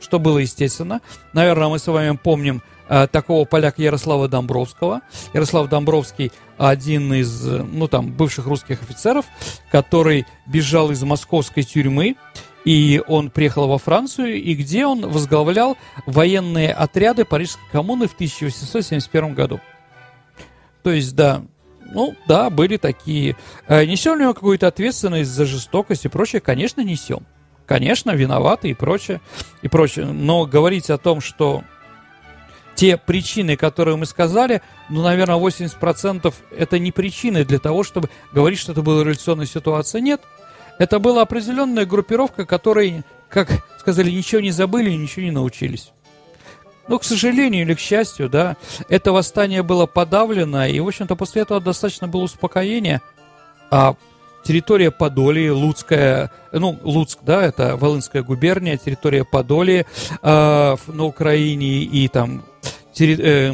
что 0.00 0.18
было 0.18 0.38
естественно. 0.38 1.00
Наверное, 1.32 1.68
мы 1.68 1.78
с 1.78 1.86
вами 1.86 2.16
помним 2.16 2.62
э, 2.88 3.06
такого 3.06 3.44
поляка 3.44 3.82
Ярослава 3.82 4.28
Домбровского. 4.28 5.02
Ярослав 5.32 5.68
Домбровский 5.68 6.32
один 6.56 7.12
из, 7.14 7.44
ну 7.44 7.88
там, 7.88 8.12
бывших 8.12 8.46
русских 8.46 8.82
офицеров, 8.82 9.26
который 9.70 10.26
бежал 10.46 10.90
из 10.90 11.02
московской 11.02 11.62
тюрьмы, 11.62 12.16
и 12.64 13.02
он 13.06 13.30
приехал 13.30 13.68
во 13.68 13.78
Францию, 13.78 14.34
и 14.42 14.54
где 14.54 14.84
он 14.84 15.08
возглавлял 15.08 15.78
военные 16.06 16.72
отряды 16.72 17.24
Парижской 17.24 17.64
коммуны 17.72 18.08
в 18.08 18.14
1871 18.14 19.34
году. 19.34 19.60
То 20.82 20.90
есть, 20.90 21.14
да, 21.14 21.42
ну, 21.92 22.14
да, 22.26 22.50
были 22.50 22.76
такие. 22.76 23.36
Э, 23.66 23.84
несем 23.84 24.18
ли 24.18 24.26
мы 24.26 24.34
какую-то 24.34 24.66
ответственность 24.66 25.30
за 25.30 25.46
жестокость 25.46 26.04
и 26.04 26.08
прочее? 26.08 26.40
Конечно, 26.40 26.82
несем. 26.82 27.26
Конечно, 27.68 28.12
виноваты 28.12 28.70
и 28.70 28.74
прочее, 28.74 29.20
и 29.60 29.68
прочее. 29.68 30.06
Но 30.06 30.46
говорить 30.46 30.88
о 30.88 30.96
том, 30.96 31.20
что 31.20 31.62
те 32.74 32.96
причины, 32.96 33.56
которые 33.56 33.96
мы 33.96 34.06
сказали, 34.06 34.62
ну, 34.88 35.02
наверное, 35.02 35.36
80% 35.36 36.34
это 36.56 36.78
не 36.78 36.92
причины 36.92 37.44
для 37.44 37.58
того, 37.58 37.82
чтобы 37.82 38.08
говорить, 38.32 38.58
что 38.58 38.72
это 38.72 38.80
была 38.80 39.02
революционная 39.02 39.44
ситуация. 39.44 40.00
Нет. 40.00 40.22
Это 40.78 40.98
была 40.98 41.22
определенная 41.22 41.84
группировка, 41.84 42.46
которые, 42.46 43.04
как 43.28 43.50
сказали, 43.78 44.10
ничего 44.10 44.40
не 44.40 44.50
забыли 44.50 44.90
ничего 44.90 45.26
не 45.26 45.30
научились. 45.30 45.92
Но, 46.88 46.98
к 46.98 47.04
сожалению 47.04 47.66
или 47.66 47.74
к 47.74 47.80
счастью, 47.80 48.30
да, 48.30 48.56
это 48.88 49.12
восстание 49.12 49.62
было 49.62 49.84
подавлено, 49.84 50.64
и, 50.64 50.80
в 50.80 50.86
общем-то, 50.88 51.16
после 51.16 51.42
этого 51.42 51.60
достаточно 51.60 52.08
было 52.08 52.22
успокоения. 52.22 53.02
А 53.70 53.94
территория 54.48 54.90
Подолии, 54.90 55.50
Луцкая, 55.50 56.30
ну, 56.52 56.78
Луцк, 56.82 57.18
да, 57.20 57.44
это 57.44 57.76
Волынская 57.76 58.22
губерния, 58.22 58.78
территория 58.78 59.22
Подолии 59.22 59.84
э, 60.22 60.76
на 60.86 61.04
Украине 61.04 61.82
и 61.82 62.08
там 62.08 62.42
терри, 62.94 63.18
э, 63.20 63.52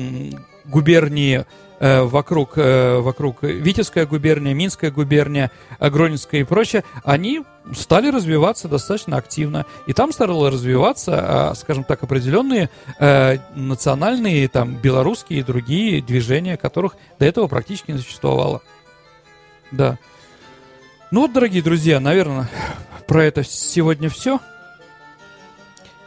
губернии 0.64 1.46
э, 1.80 2.02
вокруг, 2.02 2.52
э, 2.58 3.00
вокруг 3.00 3.42
Витебская 3.42 4.06
губерния, 4.06 4.54
Минская 4.54 4.92
губерния, 4.92 5.50
Гронинская 5.80 6.42
и 6.42 6.44
прочее, 6.44 6.84
они 7.02 7.42
стали 7.72 8.08
развиваться 8.12 8.68
достаточно 8.68 9.16
активно. 9.16 9.66
И 9.88 9.92
там 9.92 10.12
стало 10.12 10.48
развиваться, 10.48 11.50
а, 11.50 11.54
скажем 11.56 11.82
так, 11.82 12.04
определенные 12.04 12.70
э, 13.00 13.38
национальные, 13.56 14.46
там, 14.46 14.76
белорусские 14.76 15.40
и 15.40 15.42
другие 15.42 16.00
движения, 16.00 16.56
которых 16.56 16.94
до 17.18 17.26
этого 17.26 17.48
практически 17.48 17.90
не 17.90 17.98
существовало. 17.98 18.62
Да. 19.72 19.98
Ну 21.14 21.20
вот, 21.20 21.32
дорогие 21.32 21.62
друзья, 21.62 22.00
наверное, 22.00 22.50
про 23.06 23.22
это 23.22 23.44
сегодня 23.44 24.08
все. 24.08 24.40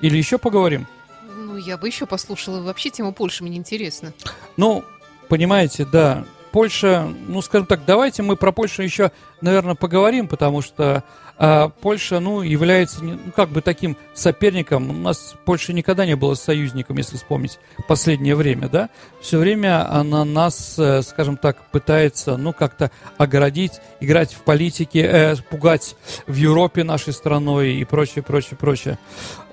Или 0.02 0.18
еще 0.18 0.38
поговорим? 0.38 0.86
Ну, 1.34 1.56
я 1.56 1.78
бы 1.78 1.88
еще 1.88 2.06
послушала. 2.06 2.62
Вообще 2.62 2.90
тема 2.90 3.14
Польши 3.14 3.46
мне 3.46 3.56
интересна. 3.56 4.12
Ну, 4.58 4.84
понимаете, 5.30 5.86
да. 5.86 6.26
Польша, 6.58 7.08
ну, 7.28 7.44
скажем 7.44 7.68
так, 7.68 7.82
давайте 7.86 8.24
мы 8.24 8.36
про 8.36 8.52
Польшу 8.52 8.82
еще, 8.82 9.12
наверное, 9.42 9.76
поговорим, 9.76 10.28
потому 10.28 10.64
что 10.64 11.04
а 11.38 11.70
Польша, 11.70 12.20
ну, 12.20 12.42
является, 12.42 13.04
ну, 13.04 13.20
как 13.36 13.50
бы 13.50 13.62
таким 13.62 13.96
соперником. 14.16 14.90
У 14.90 14.94
нас 14.94 15.36
Польша 15.46 15.72
никогда 15.72 16.04
не 16.08 16.16
была 16.16 16.34
союзником, 16.34 16.98
если 16.98 17.18
вспомнить 17.18 17.60
последнее 17.88 18.36
время, 18.36 18.70
да. 18.70 18.90
Все 19.22 19.38
время 19.38 19.88
она 19.88 20.26
нас, 20.26 20.80
э, 20.80 21.04
скажем 21.04 21.38
так, 21.38 21.70
пытается, 21.70 22.38
ну, 22.38 22.54
как-то 22.54 22.90
оградить, 23.20 23.74
играть 24.00 24.34
в 24.34 24.40
политике, 24.40 25.02
э, 25.02 25.36
пугать 25.52 25.96
в 26.26 26.34
Европе 26.34 26.84
нашей 26.84 27.14
страной 27.14 27.74
и 27.74 27.86
прочее, 27.86 28.24
прочее, 28.24 28.58
прочее. 28.60 28.98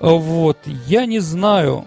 Вот, 0.00 0.56
я 0.86 1.04
не 1.04 1.18
знаю. 1.18 1.84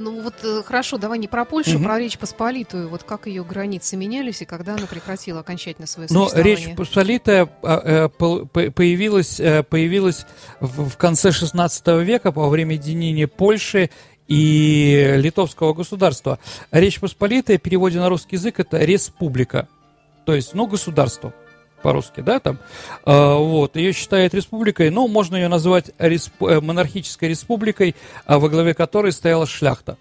Ну 0.00 0.22
вот 0.22 0.34
э, 0.42 0.62
хорошо, 0.64 0.96
давай 0.96 1.18
не 1.18 1.28
про 1.28 1.44
Польшу, 1.44 1.76
угу. 1.76 1.84
про 1.84 1.98
Речь 1.98 2.18
Посполитую. 2.18 2.88
Вот 2.88 3.02
как 3.02 3.26
ее 3.26 3.44
границы 3.44 3.96
менялись 3.96 4.40
и 4.40 4.44
когда 4.46 4.74
она 4.74 4.86
прекратила 4.86 5.40
окончательно 5.40 5.86
свое 5.86 6.08
ну, 6.10 6.24
существование? 6.24 6.56
Ну, 6.56 6.66
Речь 6.68 6.76
Посполитая 6.76 7.48
а, 7.62 8.08
э, 8.08 8.08
появилась, 8.08 9.38
э, 9.38 9.62
появилась 9.62 10.26
в 10.60 10.96
конце 10.96 11.32
16 11.32 11.86
века 12.02 12.30
во 12.30 12.48
время 12.48 12.74
единения 12.74 13.28
Польши 13.28 13.90
и 14.26 15.14
литовского 15.16 15.74
государства. 15.74 16.38
Речь 16.70 16.98
Посполитая 16.98 17.58
в 17.58 17.62
переводе 17.62 17.98
на 17.98 18.08
русский 18.08 18.36
язык 18.36 18.58
это 18.58 18.78
республика, 18.78 19.68
то 20.24 20.34
есть, 20.34 20.54
ну, 20.54 20.66
государство 20.66 21.34
по-русски, 21.80 22.20
да, 22.20 22.40
там, 22.40 22.58
э, 23.06 23.34
вот, 23.34 23.76
ее 23.76 23.92
считают 23.92 24.34
республикой, 24.34 24.90
но 24.90 25.08
можно 25.08 25.36
ее 25.36 25.48
назвать 25.48 25.90
респ... 25.98 26.42
Э, 26.42 26.60
монархической 26.60 27.28
республикой, 27.28 27.94
э, 28.26 28.36
во 28.36 28.48
главе 28.48 28.74
которой 28.74 29.12
стояла 29.12 29.46
шляхта. 29.46 29.96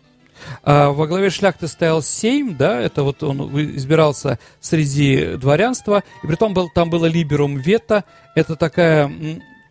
А 0.63 0.91
во 0.91 1.07
главе 1.07 1.29
шляхты 1.29 1.67
стоял 1.67 2.01
Сейм, 2.01 2.55
да, 2.55 2.79
это 2.79 3.03
вот 3.03 3.23
он 3.23 3.53
избирался 3.75 4.39
среди 4.61 5.35
дворянства, 5.35 6.03
и 6.23 6.27
при 6.27 6.35
том 6.35 6.53
был, 6.53 6.69
там 6.73 6.89
было 6.89 7.07
либерум 7.07 7.57
вето, 7.57 8.05
это 8.35 8.55
такая, 8.55 9.11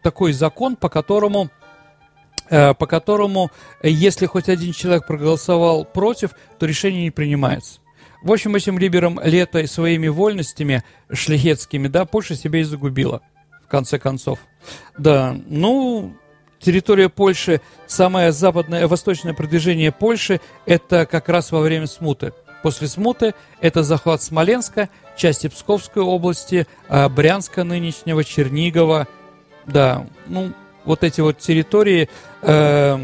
такой 0.02 0.32
закон, 0.32 0.76
по 0.76 0.88
которому 0.88 1.50
по 2.50 2.86
которому, 2.86 3.50
если 3.82 4.24
хоть 4.24 4.48
один 4.48 4.72
человек 4.72 5.06
проголосовал 5.06 5.84
против, 5.84 6.30
то 6.58 6.64
решение 6.64 7.02
не 7.02 7.10
принимается. 7.10 7.78
В 8.22 8.32
общем, 8.32 8.56
этим 8.56 8.78
либерам 8.78 9.20
лето 9.22 9.64
своими 9.66 10.08
вольностями 10.08 10.82
шляхетскими, 11.12 11.88
да, 11.88 12.04
Польша 12.04 12.34
себя 12.34 12.60
и 12.60 12.64
загубила, 12.64 13.22
в 13.64 13.68
конце 13.68 13.98
концов. 13.98 14.40
Да, 14.98 15.36
ну, 15.46 16.14
территория 16.58 17.08
Польши, 17.08 17.60
самое 17.86 18.32
западное, 18.32 18.88
восточное 18.88 19.34
продвижение 19.34 19.92
Польши, 19.92 20.40
это 20.66 21.06
как 21.06 21.28
раз 21.28 21.52
во 21.52 21.60
время 21.60 21.86
смуты. 21.86 22.32
После 22.62 22.88
смуты 22.88 23.34
это 23.60 23.84
захват 23.84 24.20
Смоленска, 24.20 24.88
части 25.16 25.48
Псковской 25.48 26.02
области, 26.02 26.66
а, 26.88 27.08
Брянска 27.08 27.62
нынешнего, 27.62 28.24
Чернигова. 28.24 29.06
Да, 29.66 30.06
ну, 30.26 30.52
вот 30.84 31.04
эти 31.04 31.20
вот 31.20 31.38
территории, 31.38 32.08
э, 32.42 32.98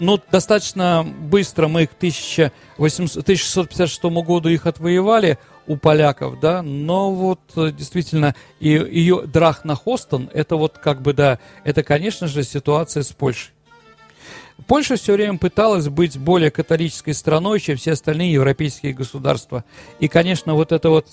ну, 0.00 0.20
достаточно 0.30 1.04
быстро 1.04 1.68
мы 1.68 1.86
к 1.86 1.92
1800, 1.92 2.52
1656 2.76 4.02
году 4.24 4.48
их 4.48 4.66
отвоевали 4.66 5.38
у 5.66 5.76
поляков, 5.76 6.40
да, 6.40 6.62
но 6.62 7.12
вот 7.12 7.40
э, 7.56 7.70
действительно 7.72 8.34
и, 8.58 8.70
ее 8.70 9.22
Драхна-Хостон, 9.26 10.30
это 10.32 10.56
вот 10.56 10.78
как 10.78 11.02
бы, 11.02 11.12
да, 11.12 11.38
это, 11.62 11.82
конечно 11.82 12.26
же, 12.26 12.42
ситуация 12.42 13.02
с 13.02 13.12
Польшей. 13.12 13.52
Польша 14.66 14.96
все 14.96 15.14
время 15.14 15.38
пыталась 15.38 15.88
быть 15.88 16.18
более 16.18 16.50
католической 16.50 17.12
страной, 17.12 17.60
чем 17.60 17.76
все 17.76 17.92
остальные 17.92 18.32
европейские 18.32 18.92
государства. 18.92 19.64
И, 20.00 20.08
конечно, 20.08 20.54
вот 20.54 20.72
это 20.72 20.90
вот 20.90 21.06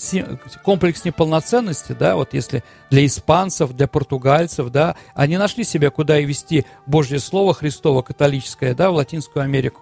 комплекс 0.63 1.05
неполноценности, 1.05 1.93
да, 1.93 2.15
вот 2.15 2.33
если 2.33 2.63
для 2.89 3.05
испанцев, 3.05 3.73
для 3.73 3.87
португальцев, 3.87 4.69
да, 4.69 4.95
они 5.13 5.37
нашли 5.37 5.63
себя, 5.63 5.89
куда 5.89 6.19
и 6.19 6.25
вести 6.25 6.65
Божье 6.85 7.19
Слово 7.19 7.53
Христово 7.53 8.01
католическое, 8.01 8.73
да, 8.73 8.91
в 8.91 8.95
Латинскую 8.95 9.43
Америку, 9.43 9.81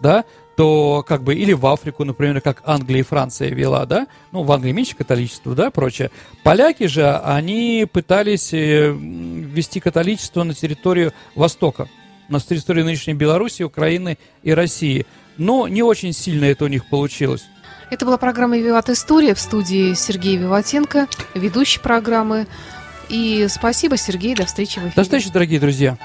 да, 0.00 0.24
то 0.56 1.04
как 1.06 1.22
бы 1.22 1.34
или 1.34 1.52
в 1.52 1.66
Африку, 1.66 2.04
например, 2.04 2.40
как 2.40 2.62
Англия 2.64 3.00
и 3.00 3.04
Франция 3.04 3.50
вела, 3.50 3.86
да, 3.86 4.06
ну, 4.32 4.42
в 4.42 4.52
Англии 4.52 4.72
меньше 4.72 4.96
католичества, 4.96 5.54
да, 5.54 5.70
прочее. 5.70 6.10
Поляки 6.42 6.86
же, 6.86 7.16
они 7.16 7.86
пытались 7.90 8.52
э, 8.52 8.92
ввести 8.92 9.80
католичество 9.80 10.42
на 10.42 10.54
территорию 10.54 11.12
Востока, 11.34 11.88
на 12.28 12.40
территории 12.40 12.82
нынешней 12.82 13.14
Беларуси, 13.14 13.62
Украины 13.62 14.18
и 14.42 14.52
России. 14.52 15.06
Но 15.36 15.68
не 15.68 15.82
очень 15.82 16.12
сильно 16.12 16.44
это 16.44 16.64
у 16.64 16.68
них 16.68 16.88
получилось. 16.88 17.44
Это 17.90 18.06
была 18.06 18.16
программа 18.16 18.58
«Виват 18.58 18.88
История» 18.88 19.34
в 19.34 19.40
студии 19.40 19.94
Сергея 19.94 20.38
Виватенко, 20.38 21.06
ведущий 21.34 21.80
программы. 21.80 22.46
И 23.08 23.46
спасибо, 23.50 23.96
Сергей, 23.96 24.34
до 24.34 24.46
встречи 24.46 24.78
в 24.78 24.82
эфире. 24.82 24.92
До 24.96 25.02
встречи, 25.02 25.30
дорогие 25.30 25.60
друзья. 25.60 25.98